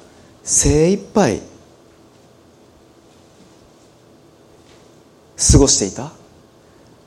[0.44, 1.42] 精一杯
[5.52, 6.12] 過ごしていた。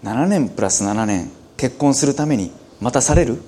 [0.03, 3.41] 7年プラス7年結婚するために待たされる。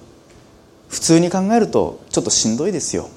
[0.89, 3.10] 普通に考えるとちょっとしんどいですよ。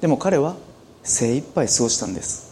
[0.00, 0.56] でも彼は
[1.02, 2.48] 精一杯過ごしたんです。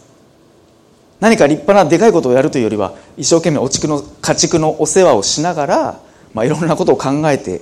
[1.19, 5.99] 何か立派なでかいことをやるというよりは一生懸命お畜の家畜のお世話をしながら、
[6.33, 7.61] まあ、いろんなことを考えて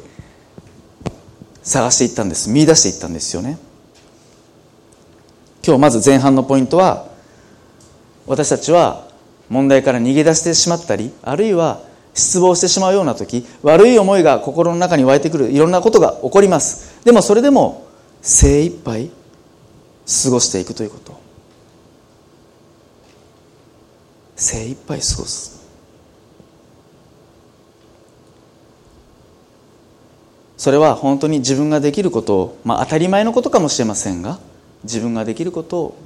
[1.63, 2.49] 探していったんです。
[2.49, 3.57] 見出していったんですよね。
[5.65, 7.07] 今日まず前半のポイントは
[8.27, 9.07] 私たちは
[9.49, 11.81] 問題から逃げ出してしまったりあるいは
[12.15, 17.03] 失望してしまうような時悪い思いが心の中に湧いてくるいろんなことが起こります。
[17.03, 17.85] でもそれでも
[18.21, 19.11] 精一杯
[20.23, 21.19] 過ごしていくということ。
[24.35, 25.55] 精一杯過ごす。
[30.57, 34.39] それは本当に自分ができることを、まあ、当たり前のことかもしれませんが
[34.83, 35.97] 自分ができることを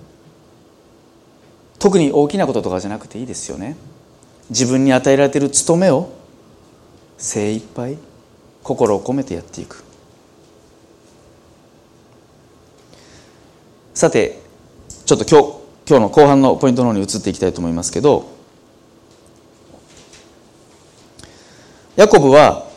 [1.77, 3.77] 特に大きなこととかじゃなくていいですよね。
[4.49, 6.09] 自分に与えられている務めを
[7.17, 7.97] 精一杯
[8.63, 9.83] 心を込めてやっていく。
[13.93, 14.39] さて
[15.05, 15.59] ちょっと今日
[15.89, 18.29] 今日の後半のポイントの方に移っていきたいと思いますけど
[21.97, 22.69] ヤコブは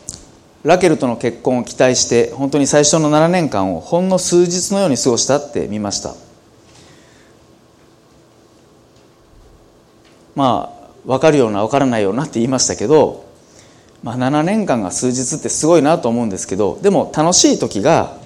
[0.63, 6.13] ラケルとの結婚を期待して本当に最初の7年間をほんの数日のように過ごしたって見ました。
[10.35, 13.25] まあ分かるような分からないようなって言いましたけど、
[14.03, 18.17] まあ、7年間が数日ってすごいなと思うんですけどでも楽しい時が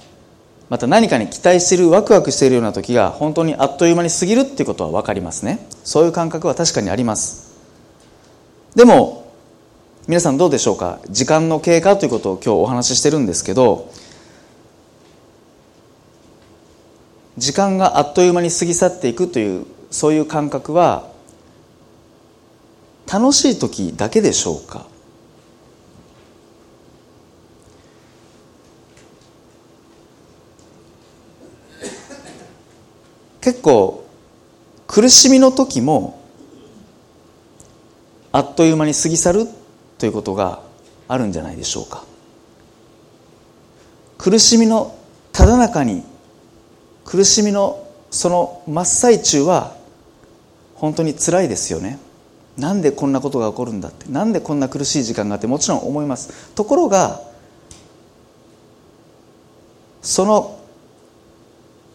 [0.70, 5.66] また何かに期待してるワクワクしているような時が本当にあっという間に過ぎるっていうことは分かりますね。
[5.86, 7.56] そういう感覚は確かにあります。
[8.76, 9.32] でも
[10.08, 11.00] 皆さんどうでしょうか？
[11.10, 13.90] 時間の経過ということを今日お話ししてるんですけど
[17.38, 21.10] 時間があっという間に過ぎ去っていくというそういう感覚は
[23.12, 24.86] 楽しい時だけでしょうか？
[33.40, 34.06] 結構
[34.88, 36.22] 苦しみの時も
[38.34, 39.48] あっという間に過ぎ去る
[39.98, 40.62] ということが
[41.08, 42.04] あるんじゃないでしょうか。
[44.18, 44.98] 苦しみの
[45.32, 46.04] ただ中に
[47.06, 49.78] 苦しみのその真っ最中は
[50.76, 52.00] 本当につらいですよね。
[52.58, 56.52] なんでこんなことが起こるんだってなんでこんな苦しい時間があってもちろん思います。
[56.56, 57.22] ところが
[60.02, 60.60] その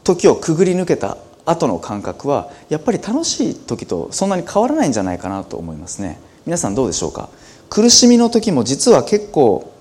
[0.05, 6.21] 時をくぐり抜けた後の感覚はやっぱり楽しい時とそんなに変わらないんじゃないかなと思いますね。
[6.47, 7.29] 皆さんどうでしょうか？
[7.71, 9.73] 苦しみの時も実は結構、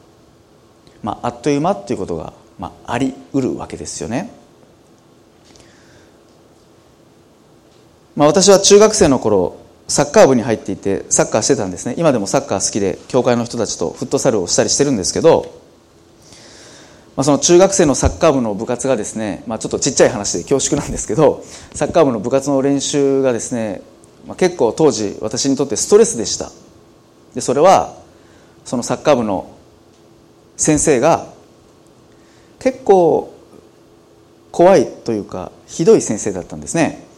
[1.04, 4.32] まあ、あっという間っていうことが、まあ、ありうるわけですよね。
[8.16, 9.58] まあ、私は中学生の頃
[9.92, 11.96] サッカー部に入っていてサッカーしてたんですね。
[11.98, 15.54] 今でもサッカー好きで教会の人たちとフットサルをしたりしてるんですけど、
[17.18, 23.82] まあ、その中学生のサッカー部の部活がですね、まあ、ちょっとちっちゃい話で恐縮なんですけどサッカー部の部活の練習がですね、
[24.26, 26.52] まあ、結構当時私にとってストレスでした。
[27.36, 27.98] でそれは
[28.64, 29.54] そのサッカー部の
[30.56, 31.28] 先生が
[32.60, 33.34] 結構
[34.54, 37.11] 怖いというかひどい先生だったんですね。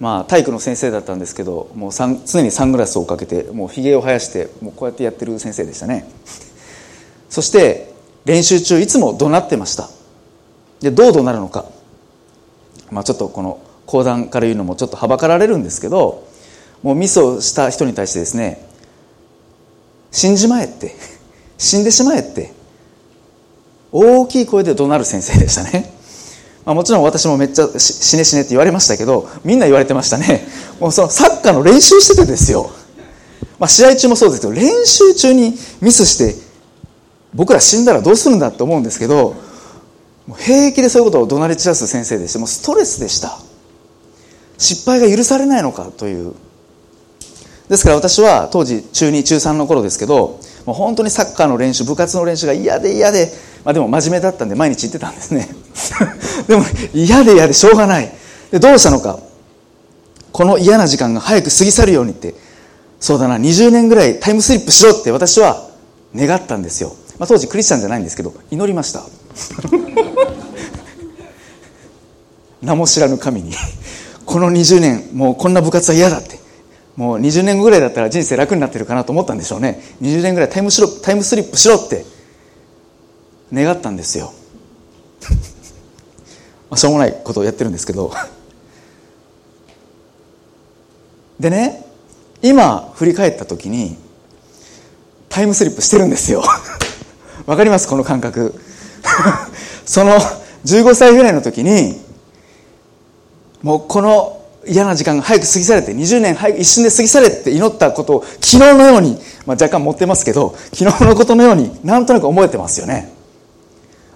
[0.00, 6.08] まあ体育の先生だったんですけどもう常にサングラスをかけてもうひげを生やしてもうこうやってやってる先生でしたね。
[7.28, 7.92] そして
[8.24, 9.88] 練習中いつも怒鳴ってました。
[10.80, 11.64] でどう怒鳴るのか。
[12.90, 16.26] まあちょっとこの講談から言うのもちょっとはばかられるんですけど
[16.82, 18.66] もうミスをした人に対してですね
[20.10, 20.94] 死んじまえって
[21.58, 22.56] 死んでしまえって。
[23.90, 25.90] 大きい声で怒鳴る先生でしたね、
[26.68, 30.46] まあ、もちろん私もめっちゃ死ね死ねって言われましたけどみんな言われてましたね。
[30.78, 32.70] もうそのサッカーの練習しててですよ、
[33.58, 36.36] まあ、試合中もそうですけど練習中にミスして
[37.32, 39.34] 僕ら死んだらどうするんだって思うんですけど
[40.36, 43.38] 平気でそういうことを怒鳴り散らす先生でしてもうストレスでした。
[44.58, 46.34] 失敗が許されないのかという。
[47.70, 53.32] ですから私は当時中2中3の頃ですけどもう本当にサッカーの練習部活の練習が嫌で嫌で、
[53.68, 55.46] まあ、でも真面目だったんで毎日行ってたんですね。
[56.48, 58.10] でも嫌で嫌でしょうがない。
[58.50, 59.18] でどうしたのか。
[60.32, 62.34] この嫌な時間が早く過ぎ去るようにって。
[62.98, 65.68] そうだな20年ぐらいタイムスリップしろって私は
[66.16, 69.02] 願ったんですよ、まあ、当時クリスチャンじゃないんですけど祈りました。
[72.62, 73.52] 名も知らぬ神に。
[74.24, 76.38] この20年もうこんな部活は嫌だって。
[76.96, 79.82] もう20年後ぐらいだったら人生楽になってるかなと思ったんでしょうね。
[80.00, 82.06] 20年ぐらいタイムしろタイムスリップしろって。
[83.52, 84.32] 願ったんですよ。
[86.76, 88.12] しょうもないことをやってるんですけど。
[91.40, 91.84] でね
[92.42, 93.96] 今振り返った時に
[95.28, 96.42] タイムスリップしてるんですよ。
[97.46, 97.88] わかります？
[97.88, 98.54] この感覚。
[99.86, 100.18] その
[100.64, 102.00] 15歳ぐらいの時に
[103.62, 113.17] もうこの嫌な時間が早く過ぎ去れて20年早く一瞬で過ぎ去れって祈ったことを昨日のように、まあ、若干持ってますけど昨日のことのようになんとなく思えてますよね。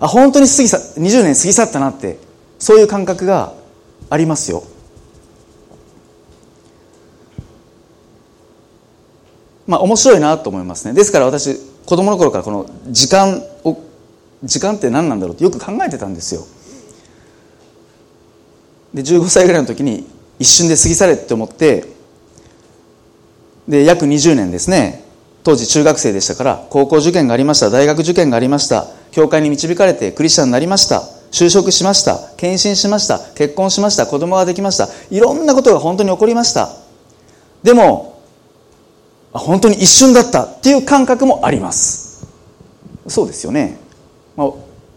[0.03, 2.19] あ本当に過ぎさ20年過ぎ去ったなって
[2.59, 3.53] そういう感覚が
[4.11, 4.65] ありますよ。
[9.69, 10.93] まあ面白いなと思いますね。
[10.93, 13.81] ですから私子供の頃からこの時間を
[14.43, 16.45] 時間って何なんだろうってよく考えてたんですよ。
[18.93, 20.05] で15歳ぐらいの時に
[20.41, 21.85] 一瞬で過ぎ去れって思って
[23.69, 25.05] で約20年ですね。
[25.45, 29.02] 当時中学生でしたから高校受験がありました大学受験がありました。
[29.13, 31.03] 教会に導かれてクリスチャンになりました。
[31.31, 32.19] 就職しました。
[32.37, 33.21] 献身しました。
[33.35, 34.07] 結婚しました。
[34.07, 34.89] 子供ができました。
[35.11, 36.71] いろんなことが本当に起こりました。
[37.63, 38.21] でも
[39.33, 40.45] 本当に一瞬だった。
[40.45, 42.27] っていう感覚もあります。
[43.07, 43.79] そうですよね、
[44.37, 44.51] まあ、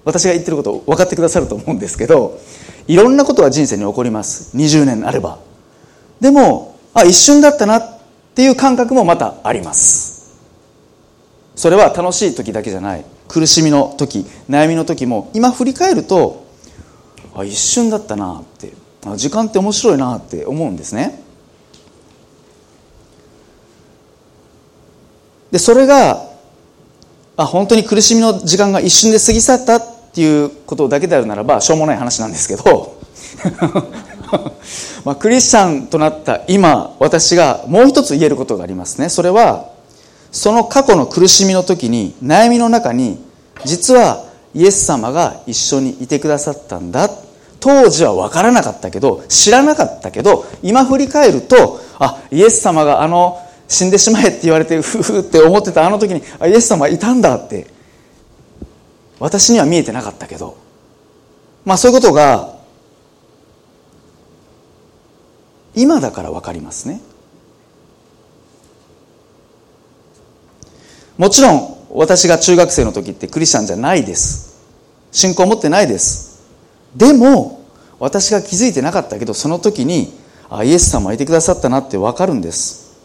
[0.03, 2.39] 私が言ってること分かってくださると思うんですけど
[2.87, 4.55] いろんなことが人生に起こります。
[4.55, 5.39] 20年あれば。
[6.19, 7.95] でもあ一瞬だったな。
[8.35, 10.35] っていう感覚もまたあります。
[11.55, 13.05] それは楽しい時だけじゃない。
[13.27, 16.45] 苦しみの時悩みの時も今振り返ると
[17.35, 18.73] あ一瞬だったなって
[19.17, 21.23] 時間って面白いなって思うんですね。
[25.51, 26.29] でそれが
[27.37, 29.81] あ本当に苦しみの時間が一瞬で過ぎ去ったっ
[30.13, 32.95] ていうことだけであるならばしょうもない話なんですけど
[35.05, 39.09] まあ、クリスチャンとなった今私がもう一つ言えることがありますね。
[39.09, 39.69] それは
[40.35, 43.17] その過去の苦しみの時に悩みの中に
[43.63, 47.09] 実はイエス様が一緒にいてくださったんだ。
[47.61, 57.65] 当時は分からなかったけど知らなかったけど今振り返るとあイエス様があの死んでしまえって言われてふふって思ってたあの時にあイエス様いたんだって
[59.17, 60.65] 私には見えてなかったけど。
[61.65, 62.55] まあそういうことが
[65.75, 67.01] 今だから分かりますね。
[71.17, 74.55] もちろん私が中学生の時ってクリスチャンじゃないです。
[75.11, 76.43] 信仰を持ってないです。
[76.95, 77.63] でも
[77.99, 80.13] 私が気づいてなかったけどその時に
[80.49, 82.97] あイエス様いてくださったなって分かるんです。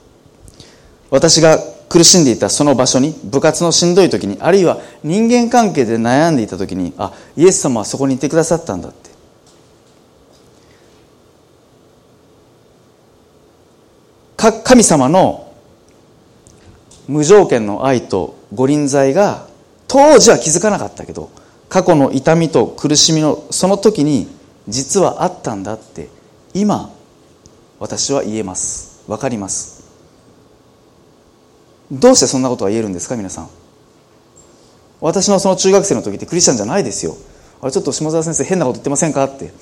[1.11, 1.59] 私が
[1.89, 9.11] 苦しんでいたその場所に部活のしんどい時にあるいは人間関係で悩んでいた時にあイエス様はそこにいてくださったんだって。
[14.65, 15.50] 神様の
[17.11, 19.49] 無条件の愛と御臨在が
[19.89, 21.29] 当時は気づかなかったけど
[21.69, 24.29] 過去の痛みと苦しみのその時に
[24.69, 26.09] 実はあったんだって
[26.55, 26.93] 今
[27.81, 29.03] 私は言えます。
[29.09, 29.83] 分かります。
[31.91, 33.49] どうしてそんなことが言えるんですか皆さん。
[35.01, 37.17] 私のその中学生の時ってクリスチャンじゃないですよ。
[37.61, 39.53] あれちょっと下澤先生変なこと言ってませんかって。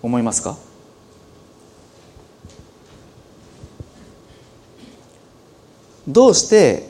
[0.00, 0.56] 思いますか？
[6.08, 6.88] どうして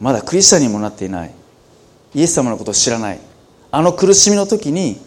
[0.00, 1.30] まだクリスチャンにもなっていない。
[2.14, 3.20] イエス様のことを知らない。
[3.70, 4.98] あの苦しみの時に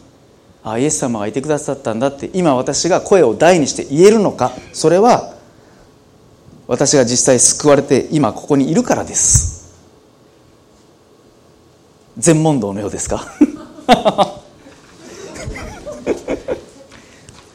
[0.64, 4.52] あイエス様がいてくださったんだって今私が声を大にして言えるのか。
[4.74, 5.34] それは
[6.68, 9.60] 私が実際救われて今ここにいるからです。
[12.18, 13.26] 全問答のようですか？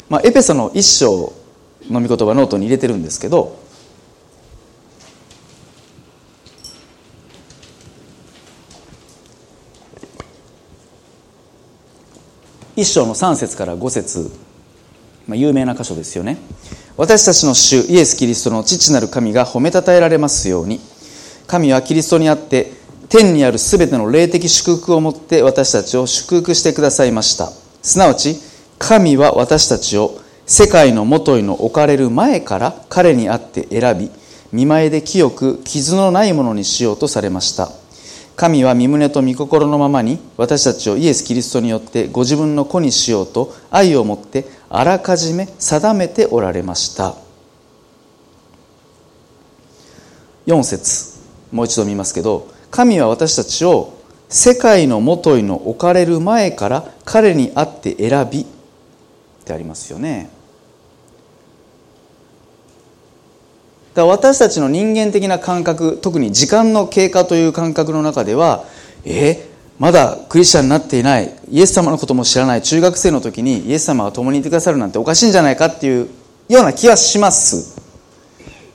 [0.09, 1.33] まあエペソの一章
[1.91, 3.57] の御言葉ノートに入れてるんですけど
[12.77, 14.31] 一章の3節から5節。
[15.27, 16.39] まあ、有名な箇所ですよね。
[16.97, 20.81] 私たちの主イエス・キリストの父なる神が褒めたたえられますように。
[21.47, 22.72] 神はキリストにあって
[23.09, 27.53] 天にあるすべての霊的祝福をもって私たちを祝福してくださいました。
[27.83, 28.37] すなわち
[28.79, 34.11] 神は私たちを世界のもといの置かれる前から彼にあって選び
[34.53, 37.70] 見舞いで清く傷のないものにしようとされました。
[38.37, 47.14] 神は身胸と御心のままに私たちをイエス・キリストによってご自分の子にしようと愛を持ってあらかじめ定めておられました。
[50.47, 51.18] 4節
[51.53, 53.97] もう一度見ますけど神は私たちを
[54.28, 58.47] 世界のもといの置かれる前から彼にあって選びっ
[59.45, 60.28] てありますよね。
[63.95, 68.64] だから私たちの人間的な感覚特に時間の経過という感覚の中では
[69.05, 76.09] えまだクリスチャンになっていないイエス様のことも知らない中学生の時にイエス様が共にいてくださるなんておかしいんじゃないかっていう
[76.49, 77.82] ような気はします。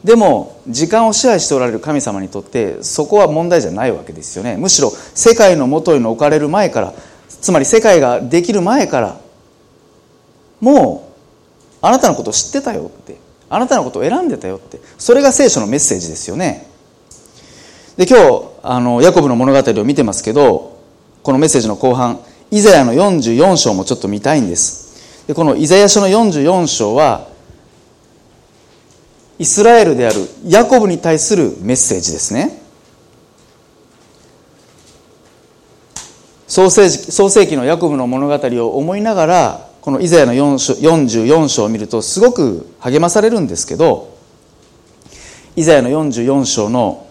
[0.03, 4.55] でも時間を支配しておられる神様にとってそこは問題じゃないわけですよね。
[4.57, 6.93] むしろ世界のもとに置かれる前から
[7.27, 9.19] つまり世界ができる前から
[10.61, 11.11] も
[11.81, 13.17] うあなたのこと知ってたよって。
[13.49, 14.79] あなたのことを選んでたよって。
[14.97, 16.67] それが聖書のメッセージですよね。
[17.97, 20.79] で今日あのヤコブの物語を見てますけど
[21.21, 25.25] このメッセージの後半イザヤの44章もちょっと見たいんです。
[25.27, 27.27] でこのイザヤ書の44章は
[29.37, 32.61] イスラエルであるヤコブに対するメッセージですね。
[36.47, 44.15] 創世創世紀のヤコブの物語を思いながらこのイザヤの44章を見るとすごく励まされるんですけど
[45.55, 47.07] イザヤの44章の、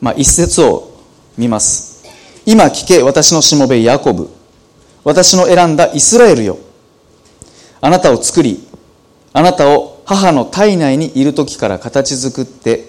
[0.00, 0.98] まあ、一節を
[1.36, 2.08] 見ます。
[2.46, 4.30] 今聞け私のしもべヤコブ。
[5.04, 6.56] 私の選んだイスラエルよ。
[7.82, 8.66] あなたを作り
[9.34, 12.86] あなたを母の体内にいる時から形作って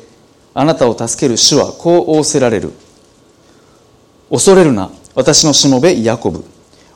[0.53, 2.71] あなたを助ける主はこう仰せられる。
[4.29, 6.45] 恐れるな私のしもべヤコブ。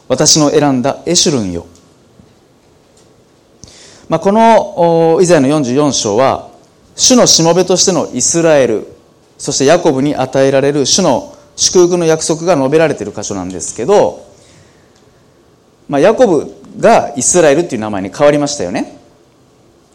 [0.07, 1.65] 私の選んだエシュルンよ、
[4.07, 6.49] まあ、このイザヤの44章は
[6.95, 8.87] 主のしもべとしてのイスラエル
[9.37, 14.25] そしてヤコブに与えられる主の祝福の約束が述べられている箇所なんですけど、
[15.87, 18.97] まあ、ヤコブがイスラエルっていう名前に変わりましたよね。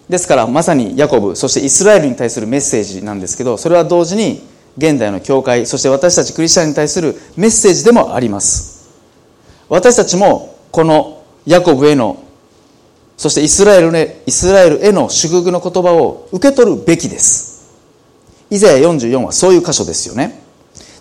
[0.08, 4.42] ですからまさにヤコブそしてイスラエルに対するメッセージなんですけどそれは同時に
[4.76, 8.69] 現代の教会そして私たちクリスチャンに対するメッセージでもあります。
[9.70, 12.22] 私たちもこのヤコブへの
[13.16, 17.70] そしてイスラエルへイスラエルへの祝福の言葉を受け取るべきです。
[18.50, 20.42] イザヤ44はそういう箇所ですよね。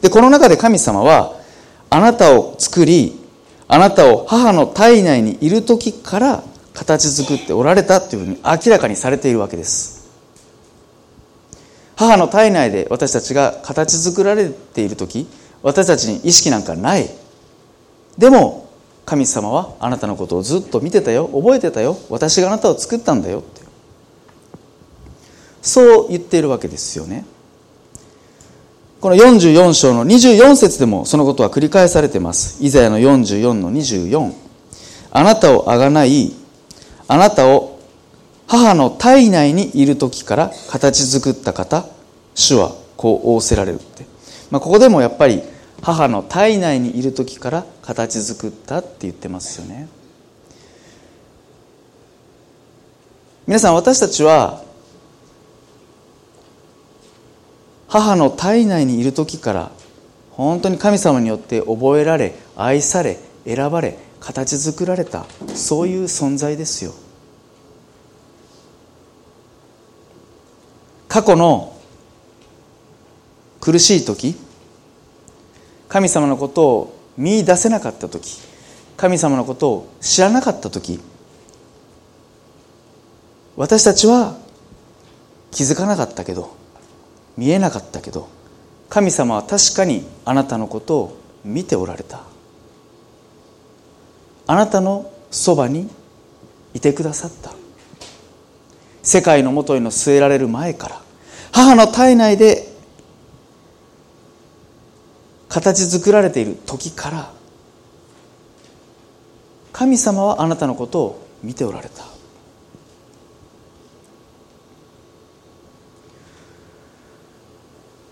[0.01, 1.35] でこの中で神様は
[1.89, 3.19] あなたを作り
[3.67, 6.43] あなたを母の体内にいる時から
[6.73, 10.09] 形作っておられたというふうに明らかにされているわけです。
[11.95, 15.27] 母の体内で私たちが形作られている時
[15.63, 17.09] 私たちに意識なんかない。
[18.19, 18.69] でも
[19.05, 21.27] 神様はあなたのことをずっと見てたよ。
[21.29, 21.97] 覚えてたよ。
[22.09, 23.39] 私があなたを作ったんだよ。
[23.39, 23.61] って
[25.61, 27.25] そう言っているわけですよね。
[28.99, 32.61] この44章の24節でもそのことは繰り返されてます。
[32.61, 34.33] イザヤの44の24
[35.11, 36.33] あなたをあがない。
[37.07, 37.79] あなたを
[38.47, 41.85] 母の体内にいる時から形作った方。
[42.35, 44.05] 主はこう仰せられるって、
[44.51, 45.41] まあ、ここでもやっぱり
[45.81, 49.87] 母の体内にいる時から形作ったって言ってますよね。
[53.47, 54.63] 皆さん私たちは
[57.87, 59.71] 母の体内にいる時から
[60.31, 65.25] 本当に神様によって覚えられ愛され選ばれ形作られた
[65.55, 66.93] そういう存在ですよ。
[71.07, 71.75] 過去の
[73.59, 74.35] 苦しい時
[75.89, 78.39] 神様のことを見出せなかった時
[78.95, 80.99] 神様のことを知らなかった時
[83.57, 84.37] 私たちは
[85.51, 86.55] 気づかなかったけど
[87.35, 88.29] 見えなかったけど
[88.89, 92.21] 神様は確かにあなたのことを見ておられた。
[94.47, 95.87] あなたのそばに
[96.73, 97.53] いてくださった。
[99.03, 101.01] 世界のもとへの据えられる前から
[101.51, 102.68] 母の体内で
[105.49, 107.31] 形作られている時から
[109.73, 112.03] 神様はあなたのことを見ておられた。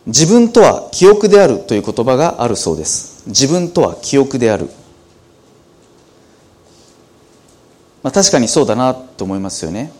[0.06, 3.28] 自分とは記憶であるという言葉があるそうです。
[3.28, 4.70] 自分とは記憶である。
[8.02, 9.92] まあ確かにそうだなと思いますよね。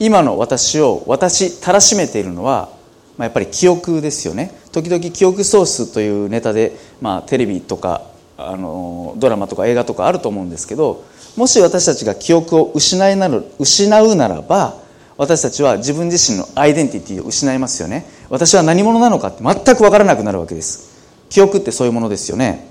[0.00, 2.70] 今の私を私たらしめているのは、
[3.16, 4.61] まあ、やっぱり記憶ですよね。
[4.72, 8.02] 時々記憶喪失というネタで、まあ、テレビとか
[8.36, 11.04] あのドラマとか映画とかあると思うんですけど
[11.36, 14.82] もし私たちが記憶を失いなる失うならば
[15.16, 18.06] 私たちは自分自身のアイデンティティを失いますよね。
[18.28, 20.90] 私は何者なのかって全く分からなくなるわけです。
[21.28, 22.68] 記憶ってそういうものですよね。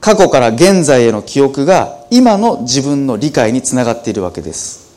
[0.00, 4.96] 過去から現在への記憶が今の自分の理解につながっているわけです。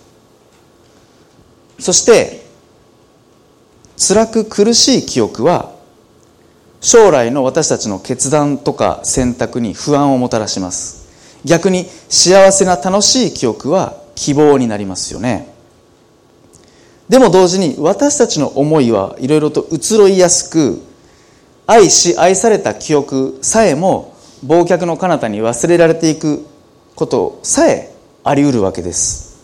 [1.79, 2.44] そして
[3.97, 5.73] 辛く苦しい記憶は
[6.81, 11.05] 将来の私たちの決断とか選択に不安をもたらします。
[11.43, 15.53] 逆に幸せな楽しい記憶は希望になりますよね。
[17.09, 20.81] でも同時に私たちの思いはいろいろと移ろいやすく
[21.67, 24.15] 愛し愛された記憶さえも
[24.45, 26.45] 忘却の彼方に忘れられていく
[26.95, 27.93] ことさえ
[28.23, 29.43] あり得るわけです。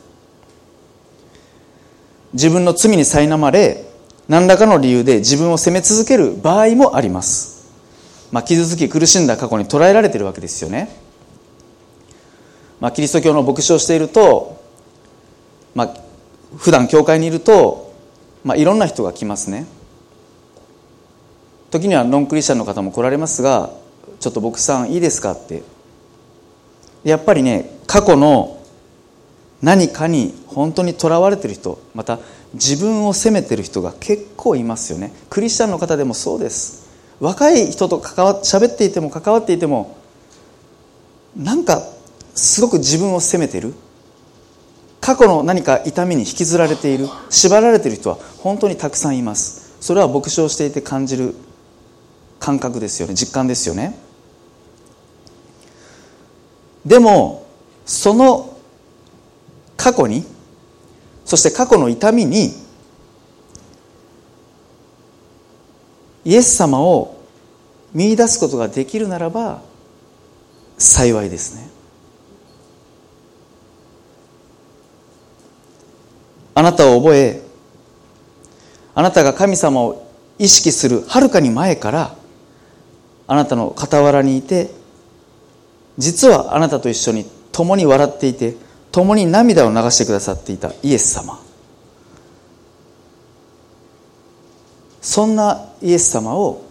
[2.33, 3.90] 自分の罪に苛まれ
[4.31, 7.69] 何らかの理由で自分を責め続ける場合もあります、
[8.31, 10.87] まあ、傷つき苦しんだ過去に捉えられてるわけですよね、
[12.79, 14.63] まあ、キリスト教の牧師をしていると、
[15.75, 15.97] まあ、
[16.55, 17.93] 普段教会にいると、
[18.45, 19.65] まあ、いろんな人が来ますね。
[21.69, 23.69] 時にはノンクリスチャンの方も来られますが
[24.21, 25.61] ちょっと牧師さんいいですかって。
[27.03, 28.60] やっぱりね過去の
[29.61, 32.19] 何かに本当にとらわれてる人また
[32.53, 35.13] 自分を責めてる人が結構いますよね。
[35.29, 36.89] クリスチャンの方でもそうです。
[37.19, 39.95] 若い人と関わ喋っていても関わっていても
[41.37, 41.81] なんか
[42.33, 43.73] すごく自分を責めてる。
[44.99, 49.75] 過去の何か痛みに引きずられている縛られている人は本当にたくさんいます。
[49.81, 51.35] それは牧師をしていて感じる
[52.39, 53.15] 感覚ですよね。
[53.15, 53.97] 実感ですよね。
[56.85, 57.45] でも
[57.85, 58.50] その
[59.81, 60.23] 過去に
[61.25, 62.53] そして過去の痛みに
[66.23, 67.19] イエス様を
[67.91, 69.63] 見出すことができるならば
[70.77, 71.69] 幸いですね。
[76.53, 77.41] あなたを覚え
[78.93, 82.15] あなたが神様を意識するはるかに前から
[83.25, 84.69] あなたの傍らにいて
[85.97, 88.55] 実はあなたと一緒に共に笑っていて
[88.91, 91.39] 共に涙を流してくださっていたイエス様。
[95.01, 96.63] そんなイエス様を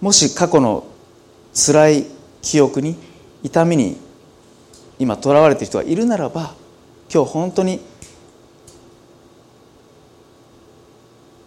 [0.00, 0.86] もし過去の
[1.54, 2.06] 辛い
[2.42, 2.96] 記憶に
[3.42, 3.96] 痛みに
[4.98, 6.54] 今とらわれている人がいるならば
[7.12, 7.80] 今日本当に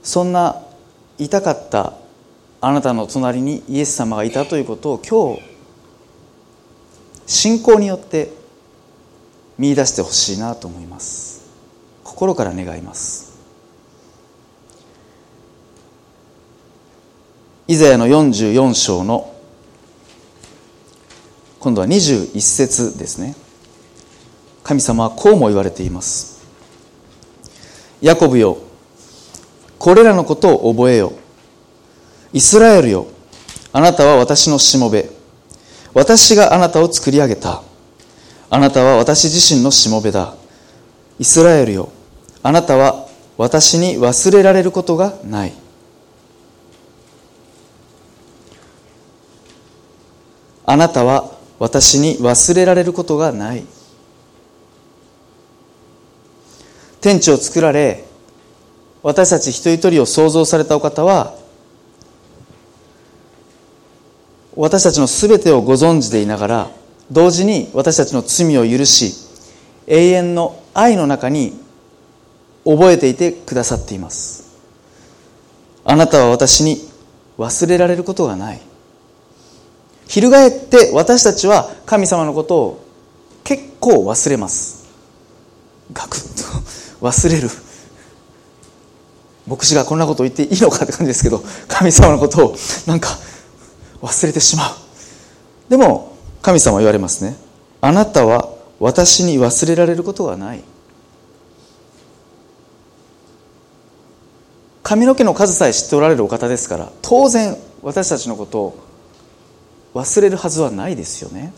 [0.02, 0.64] そんな
[1.20, 1.94] 痛かった
[2.60, 5.57] あなたの隣にイエス様がいたということを今日
[7.28, 8.32] 信仰によって
[9.58, 11.46] 見出してほしいなと思います。
[12.04, 13.38] 心から願います。
[17.68, 19.36] イザヤの44章の
[21.60, 23.36] 今度は21節ですね。
[24.64, 26.46] 神様はこうも言われています。
[28.00, 28.58] ヤコブよ
[29.80, 31.12] これらのことを覚えよ。
[32.32, 33.08] イスラエルよ
[33.74, 35.17] あなたは私のしもべ。
[35.98, 37.64] 私があなたを作り上げた。
[38.52, 40.36] あなたは私自身のしもべだ。
[41.18, 41.90] イスラエルよ。
[42.44, 45.54] あなたは私に忘れられることがない。
[50.68, 53.66] あなたは私に忘れられることがない。
[57.02, 58.06] 天地を作られ
[59.02, 61.34] 私たち一人一人を創造されたお方は
[64.58, 66.72] 私たちの全てをご存知でいながら
[67.12, 69.14] 同時に私たちの罪を許し
[69.86, 71.54] 永遠の愛の中に
[72.66, 74.58] 覚えていてくださっています。
[75.86, 76.78] あなたは私に
[77.38, 78.60] 忘れられることがない。
[80.08, 82.86] 翻って私たちは神様のことを
[83.46, 84.90] 結構忘れます。
[85.94, 87.50] ガクッと忘れる。
[89.48, 92.56] 牧師がこんなことを言っていいのかって感じですけど神様のことを
[92.86, 93.08] なんか
[94.02, 94.76] 忘れてしまう。
[95.70, 97.36] でも神様は言われますね。
[97.82, 100.64] あなたは私に忘れられることはない。
[104.84, 108.80] 髪の毛の数さえ知っておられるお方ですから当然私たちのことを
[109.94, 111.52] 忘れるはずはないですよね。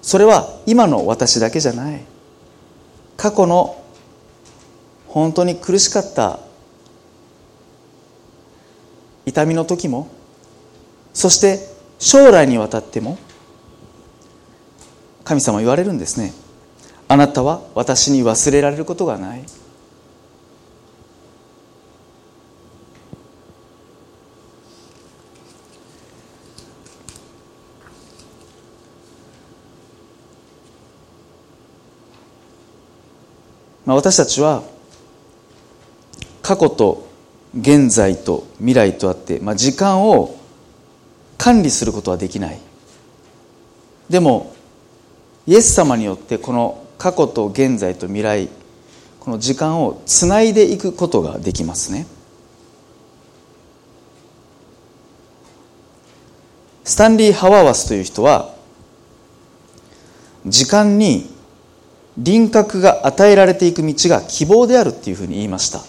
[0.00, 2.00] それは今の私だけじゃない。
[3.16, 3.82] 過去の
[5.08, 6.38] 本当に苦しかった
[9.26, 10.08] 痛みの時も
[11.12, 11.58] そして
[11.98, 13.18] 将来にわたっても
[15.24, 16.32] 神様言われるんですね。
[17.08, 19.44] あなたは私に忘れられることがない。
[33.84, 34.62] まあ、私たちは
[36.42, 37.05] 過去と
[37.54, 40.36] 現在と未来とあって、まあ、時間を
[41.38, 42.58] 管理することはできない。
[44.08, 44.54] でも
[45.46, 48.48] イエス様によってこの過去と現在と未来
[49.20, 52.06] この時間をつないでいくことができますね。
[56.84, 58.54] スタンリー・ハワワスという人は
[60.46, 61.28] 時間に
[62.16, 65.80] 輪郭が与えられていく道が希望であるっていうふうに言いました。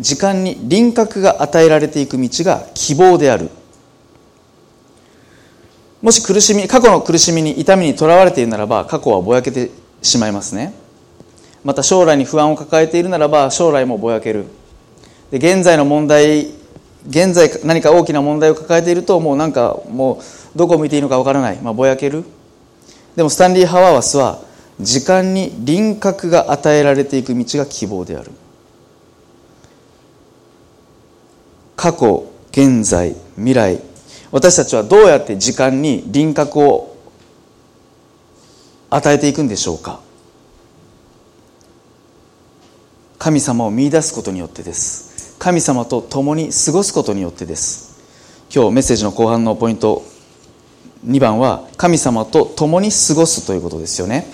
[0.00, 3.50] 時間に輪郭が与えられていく道が希望である。
[6.02, 9.70] もし苦しみ過去の苦しみに痛みにとらわれているならば過去はぼやけて
[10.00, 10.72] しまいますね。
[11.62, 14.46] また将来に不安を抱えているならば将来もぼやける。
[15.30, 16.46] で現在の問題
[17.06, 20.20] 現在何か大きな問題を抱えているともうなんかも
[20.54, 22.24] うどこを見ていいのかわからない、まあ、ぼやける。
[23.16, 24.40] でもスタンリー・ハワーワスは
[24.80, 28.30] 時間に輪郭が与えられていく道が希望である。
[31.80, 33.80] 過去現在未来。
[34.30, 36.94] 私たちはどうやって時間に輪郭を
[38.90, 39.98] 与えていくんでしょうか？
[43.18, 45.38] 神様を見いだすことによってです。
[45.38, 47.98] 神様と共に過ごすことによってです。
[48.54, 50.02] 今日メッセージの後半のポイント
[51.06, 54.26] 2番は神様と共に過ごすということですよね。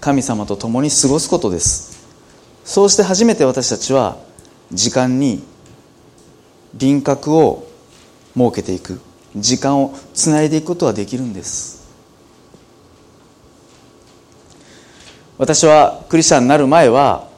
[0.00, 2.06] 神様と共に過ごすことです。
[2.64, 4.16] そうして初めて私たちは
[4.70, 5.42] 時間に
[6.76, 7.66] 輪郭を
[8.36, 9.00] 設けていく。
[9.36, 11.84] 時間をつないでいくことができるんです。
[15.36, 17.28] 私はクリスチャンになる前は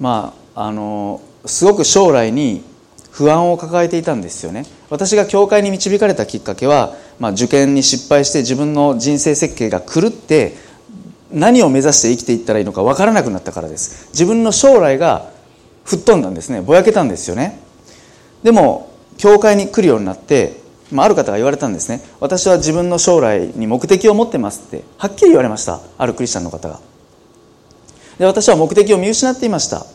[0.00, 2.64] まああのすごく将来に
[3.10, 4.64] 不安を抱えていたんですよね。
[4.88, 10.54] 私が教会に導かれたきっかけは、まあ、受験に失敗して自分の人生設計が狂って
[11.30, 14.08] 何を目指して生きていったらいいのか分からなくなったからです。
[14.12, 15.30] 自分の将来が
[15.84, 16.60] 吹っ飛んだんですね。
[16.60, 17.58] ぼやけたんですよね。
[18.42, 20.60] でも教会に来るようになって、
[20.90, 22.00] まあ、ある方が言われたんですね。
[22.20, 25.80] 私は自分の将来に目的を持ってますってはっきり言われました。
[25.98, 26.80] あるクリスチャンの方が。
[28.18, 29.86] で私は目的を見失っていました。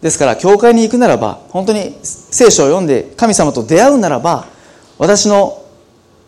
[0.00, 4.46] ですから教会に行くならば本当に聖書を読んで神様と出会うならば
[4.98, 5.62] 私の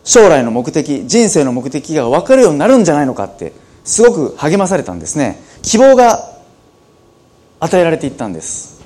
[0.03, 5.41] 将来の目的人生の目的が分かるようになるんじゃないのかってすごく励まされたんですね。
[5.61, 6.32] 希望が
[7.63, 8.83] 与えられていったんです。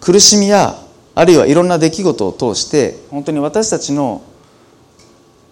[0.00, 0.76] 苦しみや
[1.14, 4.22] あるいはいろんな出来事を通して本当に私たちの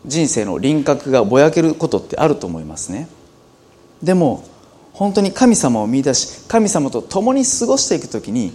[0.05, 3.09] 人生の輪郭がぼやけることってあると思いますね。
[4.03, 4.45] でも
[4.93, 8.55] 本当に神様を見出し神様と共に過ごしていく時に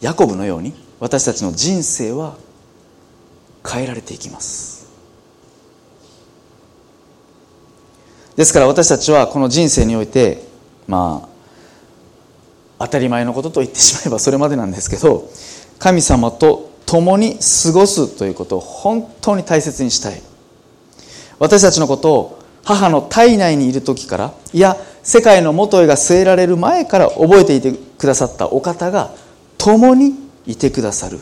[0.00, 2.38] ヤコブのように私たちの人生は
[3.66, 4.77] 変えられていきます。
[8.38, 10.44] ですから私たちはこの人生において
[10.86, 11.28] ま
[12.78, 15.28] あ当たり前のことと言ってしまえばそれまでなんですけど
[15.80, 20.22] 神様と共に過ごすということを本当に大切にしたい。
[21.40, 29.10] 私たちのことを母の体内にいる時からいや世界の元へが据えられる前から覚えていてくださったお方が
[29.56, 30.14] 共に
[30.46, 31.18] いてくださる。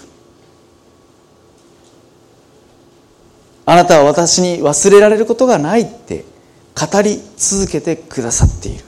[3.65, 6.36] あなたは私に忘れられることがないって
[6.79, 8.85] 語り続けてくださっている。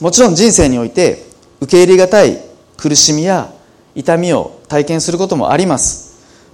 [0.00, 1.26] もちろん人生において
[1.60, 2.38] 受け入れがたい
[2.76, 3.52] 苦しみや
[3.94, 6.08] 痛みを体験することもあります。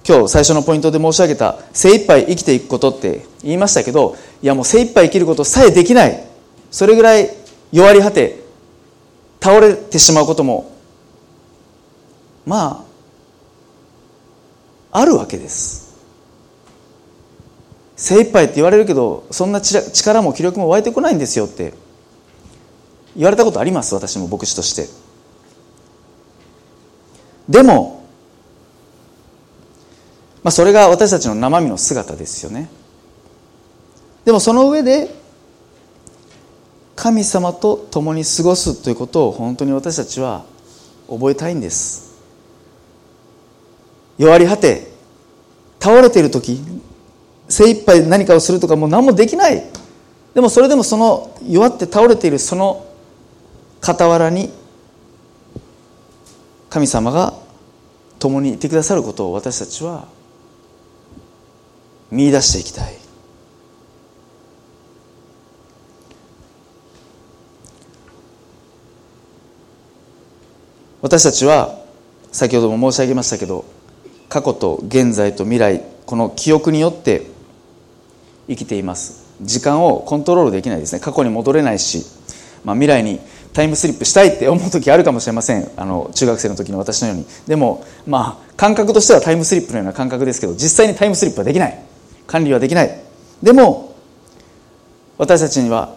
[0.07, 6.27] 今日最初のポイントで申し上げた精一杯生きていくことって言いましたけどいやもう精一杯生きることさえできない。
[6.71, 7.29] それぐらい
[7.71, 8.43] 弱り果て
[9.41, 10.71] 倒れてしまうことも
[12.45, 12.85] ま
[14.91, 15.84] ああるわけです。
[17.95, 21.73] 精一杯って言われるけどそんな力も気力も湧いてこないんですよって
[23.15, 23.95] 言われたことあります？
[23.95, 24.87] 私も牧師として。
[27.47, 28.03] でも
[30.43, 32.69] まあ、それが私たちの生身の姿ですよね。
[34.25, 35.09] でもその上で
[36.95, 40.45] 神様と共に過ごすということを本当に私たちは
[41.09, 42.13] 覚えたいんです。
[44.19, 44.91] 弱り果て
[45.79, 46.59] 倒れている時
[47.47, 49.63] 精一杯何かをするとかもう何もできない。
[50.33, 52.85] でもそれでもその弱って倒れているその
[53.81, 54.51] 傍らに
[56.69, 57.33] 神様が
[58.19, 60.07] 共にいてくださることを私たちは
[62.11, 62.97] 見出していきたい。
[71.01, 71.77] 私たちは
[72.31, 73.63] 先ほども申し上げましたけど
[74.27, 77.34] 過去と現在と未来この記憶によって
[78.47, 79.25] 生きています。
[79.41, 80.99] 時間をコントロールできないですね。
[80.99, 82.05] 過去に戻れないし、
[82.63, 83.19] まあ、未来に
[83.53, 85.69] タイムスリップしたいって思う時あるかもしれません。
[85.77, 87.25] あの中学生の時の私のように。
[87.47, 91.79] でもまあ感覚としてはタイムスリップのような感覚ですけど実際にタイムスリップはできない。
[92.27, 93.01] 管理はできない。
[93.41, 93.95] でも
[95.17, 95.95] 私たちには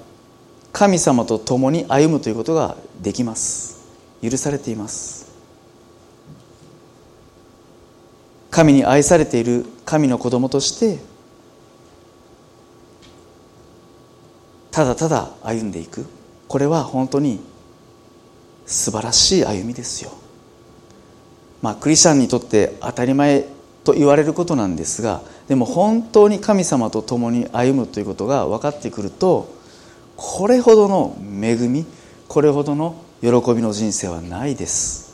[0.72, 3.78] 神様と共に歩むということができます。
[4.22, 5.28] 許されています。
[8.50, 10.98] 神に愛されている神の子供として
[14.70, 16.06] ただただ歩んでいく。
[16.48, 17.40] これは本当に
[18.66, 20.12] 素晴らしい歩みですよ。
[21.62, 23.46] まあクリスチャンにとって当たり前
[23.84, 29.48] と言われることなんですがでも本当に神様と共に歩むということが分かってくると
[30.16, 31.86] これほどの恵み
[32.28, 35.08] これほどの喜びの人生はないです。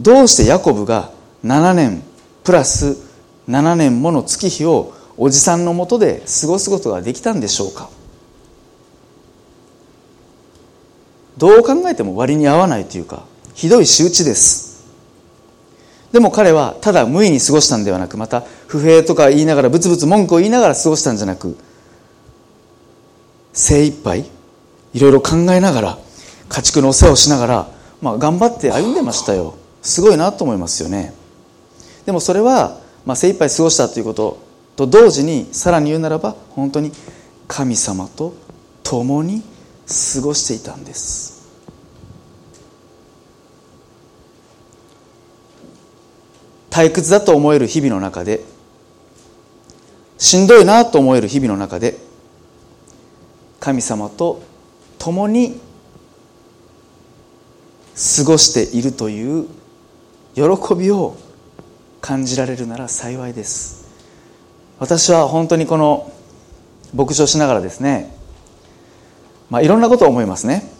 [0.00, 1.10] どうしてヤコブが
[1.44, 2.02] 7年
[2.44, 2.96] プラス
[3.48, 7.90] 7年もの月日をおじさんのもとで過ごすことができたんでしょうか？
[11.36, 14.86] どう考えても割に合わないというかひどい仕打ちです。
[16.12, 21.56] でも彼はただ無意に過ごしたんではなくまた不平とか言いながらブツブツ文句を言いながら過ごしたんじゃなく
[23.52, 24.24] 精一杯
[24.94, 25.98] いろいろ考えながら
[26.48, 27.68] 家畜のお世話をしながら、
[28.00, 29.54] まあ、頑張って歩んでましたよ。
[29.82, 31.12] すごいなと思いますよね。
[32.06, 34.47] でもそれは、まあ、精一杯過ごしたということ
[34.78, 36.92] と同時にさらに言うならば本当に
[37.48, 38.32] 神様と
[38.84, 39.42] 共に
[40.14, 41.48] 過ごしていたんです。
[46.70, 48.44] 退屈だと思える日々の中で
[50.16, 51.98] しんどいなと思える日々の中で
[53.58, 54.40] 神様と
[54.96, 55.60] 共に
[58.16, 59.48] 過ごしているという
[60.36, 60.42] 喜
[60.76, 61.16] びを
[62.00, 63.77] 感じられるなら幸いです。
[64.78, 66.12] 私は本当にこの
[66.94, 68.14] 牧師をしながらですね
[69.50, 70.78] まあいろんなことを思いますね。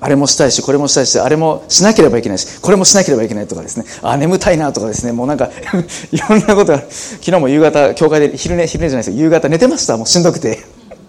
[0.00, 3.86] あれもしたいしこれもしたいしあれもしなければいけないしこれもしなければいけないとかですね。
[4.02, 5.12] あ眠たいなとかですね。
[5.12, 5.48] もうなんか
[6.10, 9.96] いろんなことが昨日も夕方教会で昼寝昼寝じゃないです夕方寝てました。
[9.96, 10.58] もうしんどくて。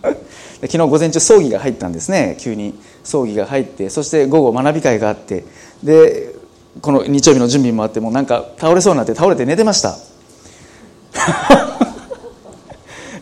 [0.61, 2.37] 昨日午前中葬儀が入ったんですね。
[2.39, 5.43] 急に葬儀が入ってそして午後学び会があって
[5.83, 6.33] で
[6.81, 9.97] この日曜日の準備もあってもうなんか倒れそうになって倒れて寝てました。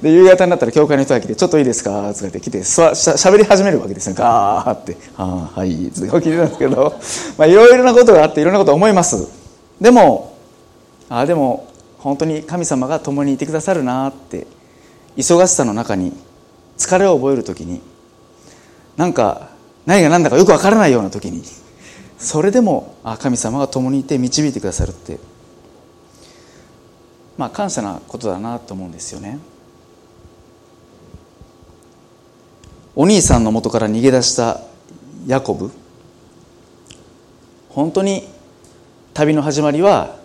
[0.02, 4.16] で夕方になったら教会の人が来て「ちょっといいですか?」ってって来てしゃべり始めるわけですよ。
[4.18, 6.94] ガーって「ああはい」って起きてたんですけど。
[7.46, 9.28] いろいろなことがあっていろんなこと思います。
[9.80, 10.34] でも
[11.10, 11.68] あでも
[12.00, 14.48] 本当に神様が共にいてくださるなって
[15.18, 16.14] 忙しさの中に
[16.78, 17.82] 疲れを覚える時に
[18.98, 19.50] なんか
[19.86, 21.44] 何が何だかよくわからないような時に
[22.18, 25.20] それでもあ神様が共にいて導いてくださるって
[27.38, 29.39] まあ感謝なことだなと思うんですよね。
[32.95, 34.61] お兄さんの元から逃げ出した
[35.25, 35.71] ヤコブ。
[37.69, 38.27] 本当に
[39.13, 40.17] 旅の始まりは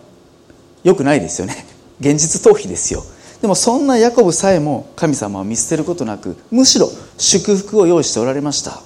[0.83, 1.65] 良くないですよね。
[1.99, 3.03] 現実逃避ですよ。
[3.41, 8.81] でもそんなヤコブさえも神様を見捨てることなくむしろ祝福を用意しておられました。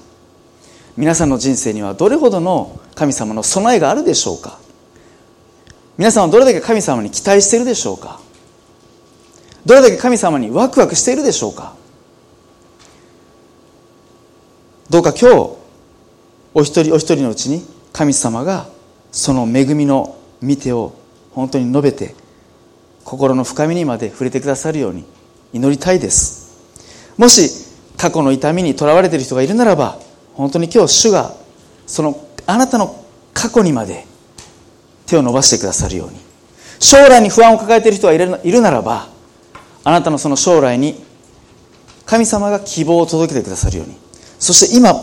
[0.98, 4.61] 皆さんの人生にはどれほどの神様の備えがあるでしょうか。
[6.02, 8.20] 皆さんはどれだけ神様に期待しているでしょうか？
[9.68, 11.76] どれだけ神様にワクワクしているでしょうか？
[14.90, 15.36] どうか今日
[16.56, 18.68] お一人お一人のうちに神様が
[19.12, 20.96] その恵みの見てを
[21.34, 22.16] 本当に述べて
[23.06, 25.06] 心の深みにまで触れてくださるように
[25.54, 27.14] 祈りたいです。
[27.20, 30.00] もし過去の痛みにとらわれている人がいるならば
[30.34, 31.36] 本当に今日主が
[31.86, 34.10] そのあなたの過去にまで
[35.12, 36.20] 手を伸ばしてくださるように。
[36.80, 39.08] 将来に不安を抱えている人がいるならば
[39.84, 40.96] あなたのその将来に
[42.08, 43.96] 神様が希望を届けてくださるように。
[44.40, 44.96] そして今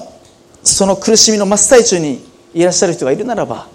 [0.65, 3.69] その苦しみの真っ最中にいらっしゃる人がいるならば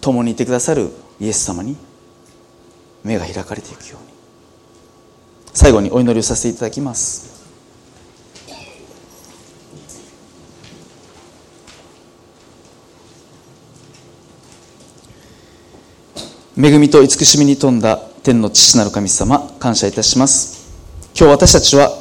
[0.00, 1.76] 共にいてくださるイエス様に
[3.02, 4.08] 目が開かれていくように。
[5.54, 7.37] 最後にお祈りをさせていただきます。
[16.60, 20.74] 恵みと慈しみに富んだ天の父なる神様感謝いたします。
[21.16, 21.92] 今日私たちは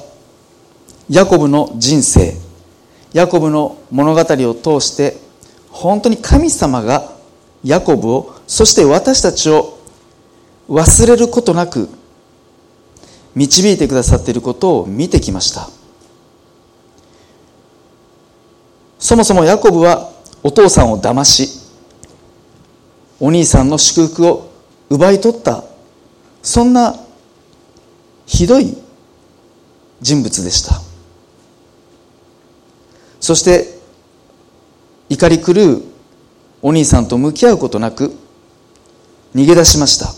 [1.12, 2.34] ヤコブの人生
[3.14, 5.16] ヤコブの物語を通して
[5.70, 7.12] 本当に神様が
[7.64, 9.78] ヤコブをそして私たちを
[10.68, 11.88] 忘れることなく
[13.36, 15.70] 導いてくださっていることを見てきました。
[18.98, 21.62] そもそもヤコブはお父さんを騙し
[23.20, 24.47] お兄さんの祝福を
[24.90, 25.64] 奪い取った。
[26.42, 26.96] そんな
[28.26, 28.78] ひどい
[30.02, 30.82] 人物でした。
[33.20, 33.78] そして
[35.10, 35.84] 怒り狂う
[36.62, 38.14] お兄さんと向き合うことなく
[39.36, 40.14] 逃げ出しました。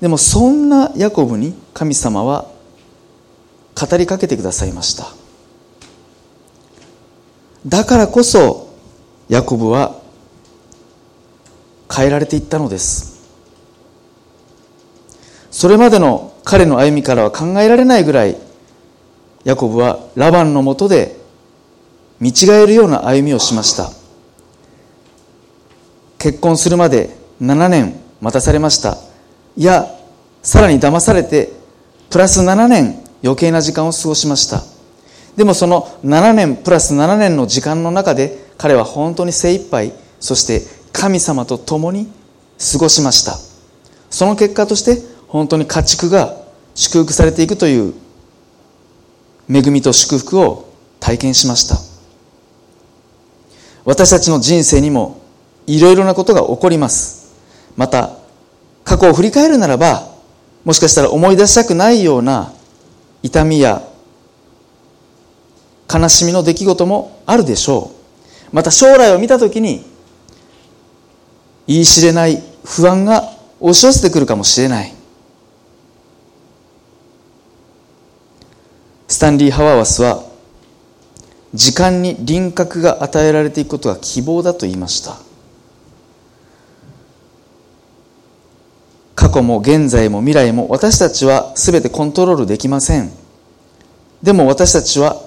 [0.00, 2.46] でもそんなヤコブに神様は
[3.74, 5.06] 語りかけてくださいました。
[7.66, 8.65] だからこそ
[9.28, 10.00] ヤコブは
[11.94, 13.16] 変えられていったのです。
[15.50, 18.36] それまでの彼の歩みからは考えられないぐらい
[19.44, 21.16] ヤコブはラバンのもとで
[22.20, 23.90] 見違えるような歩みをしました。
[26.18, 28.96] 結婚するまで7年待たされました。
[29.56, 29.86] いや
[30.42, 31.52] さらに騙されて
[32.10, 34.62] プラス7年余計な時間を過ごしました。
[35.36, 42.10] でもその7年プラス7年の時間の中で彼は本当に精一杯そして神様と共に
[42.72, 43.36] 過ごしました。
[44.10, 46.36] その結果として本当に家畜が
[46.74, 47.94] 祝福されていくという
[49.50, 51.76] 恵みと祝福を体験しました。
[53.84, 55.20] 私たちの人生にも
[55.66, 57.34] いろいろなことが起こります。
[57.76, 58.16] また
[58.84, 60.08] 過去を振り返るならば
[60.64, 62.52] もしかしたら思い出したくないような
[63.22, 63.82] 痛みや
[65.92, 67.95] 悲しみの出来事もあるでしょう。
[68.52, 69.84] また将来を見た時に
[71.66, 74.92] 言い知れない不安が押し寄せてくるかもしれない。
[79.08, 80.24] スタンリー・ハワーワスは
[81.54, 85.16] 時間に輪郭が与えられていくことが希望だと言いました。
[89.14, 93.10] 過去も現在も未来も私たちは全てコントロールできません。
[94.22, 95.22] でも私たちは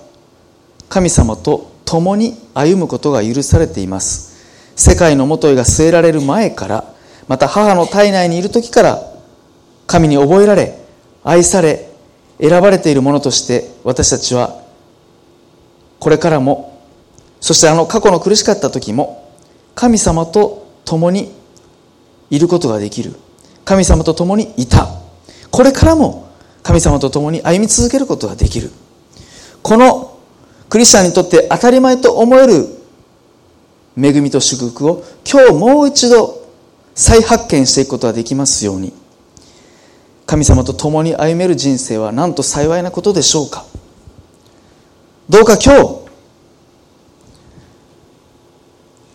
[0.89, 4.37] 神様と共に歩むことが許されています。
[4.75, 6.93] 世界のもとへが据えられる前から
[7.27, 8.99] また母の体内にいる時から
[9.87, 10.77] 神に覚えられ
[11.23, 11.89] 愛され
[12.39, 14.63] 選ばれているものとして私たちは
[15.99, 16.79] これからも
[17.41, 19.33] そしてあの過去の苦しかった時も
[19.73, 21.33] 神様と共に
[22.29, 23.15] いることができる。
[23.65, 24.87] 神様と共にいた。
[25.51, 26.29] これからも
[26.61, 28.71] 神様と共に歩み続けることができる。
[29.63, 30.08] この
[30.69, 32.67] クリスチャンにとって当たり前と思える
[33.97, 36.47] 恵みと祝福を今日もう一度
[36.93, 38.93] 再発見していくことができますように。
[40.25, 43.65] 神様と共に歩める人生はなんと幸いなことでしょうか。
[45.27, 45.99] どうか今日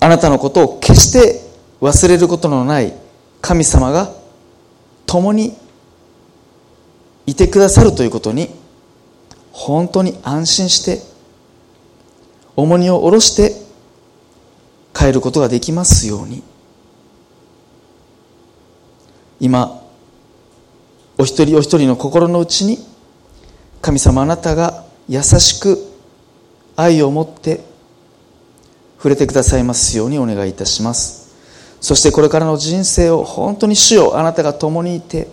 [0.01, 1.41] あなたのことを決して
[1.81, 2.93] 忘れることのない
[3.41, 4.13] 神様が
[5.07, 5.57] 共に
[7.27, 8.51] いてくださるということに
[9.53, 11.14] 本当に安心して
[12.57, 13.53] 重荷を下ろして
[14.95, 16.43] 帰ることができますように。
[19.41, 19.83] 今
[21.19, 22.79] お一人お一人の心の内に
[23.83, 25.79] 神様あなたが優しく
[26.77, 27.61] 愛を持って
[28.97, 31.25] 触れてくださいますようにお願いいたします。
[31.81, 35.29] そしてこれからの人生を本当に主よあなたが共にいて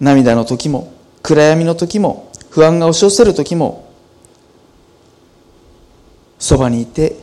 [0.00, 3.85] 涙の時も暗闇の時も不安が押し寄せる時も
[6.46, 7.16] そばにいて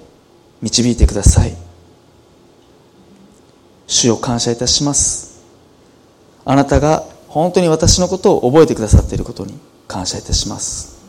[0.61, 1.55] 導いてください。
[3.88, 5.41] 主を感謝いたします。
[6.43, 9.57] あなたが本当に私のことを覚えてくださっていることに
[9.88, 11.01] 感謝いたします。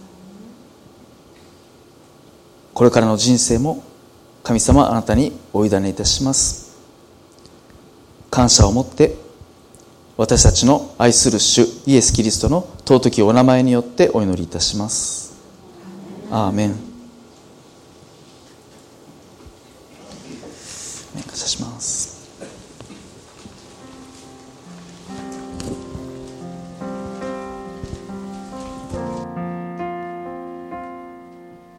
[2.73, 3.83] これからの人生も
[4.45, 6.77] 神様あなたにお委ねいたします。
[8.31, 9.17] 感謝を持って
[10.17, 15.35] 私たちの愛する主イエス・キリストの尊きお名前によってお祈りいたします。
[16.31, 16.94] アーメン。
[21.15, 22.04] お願いします。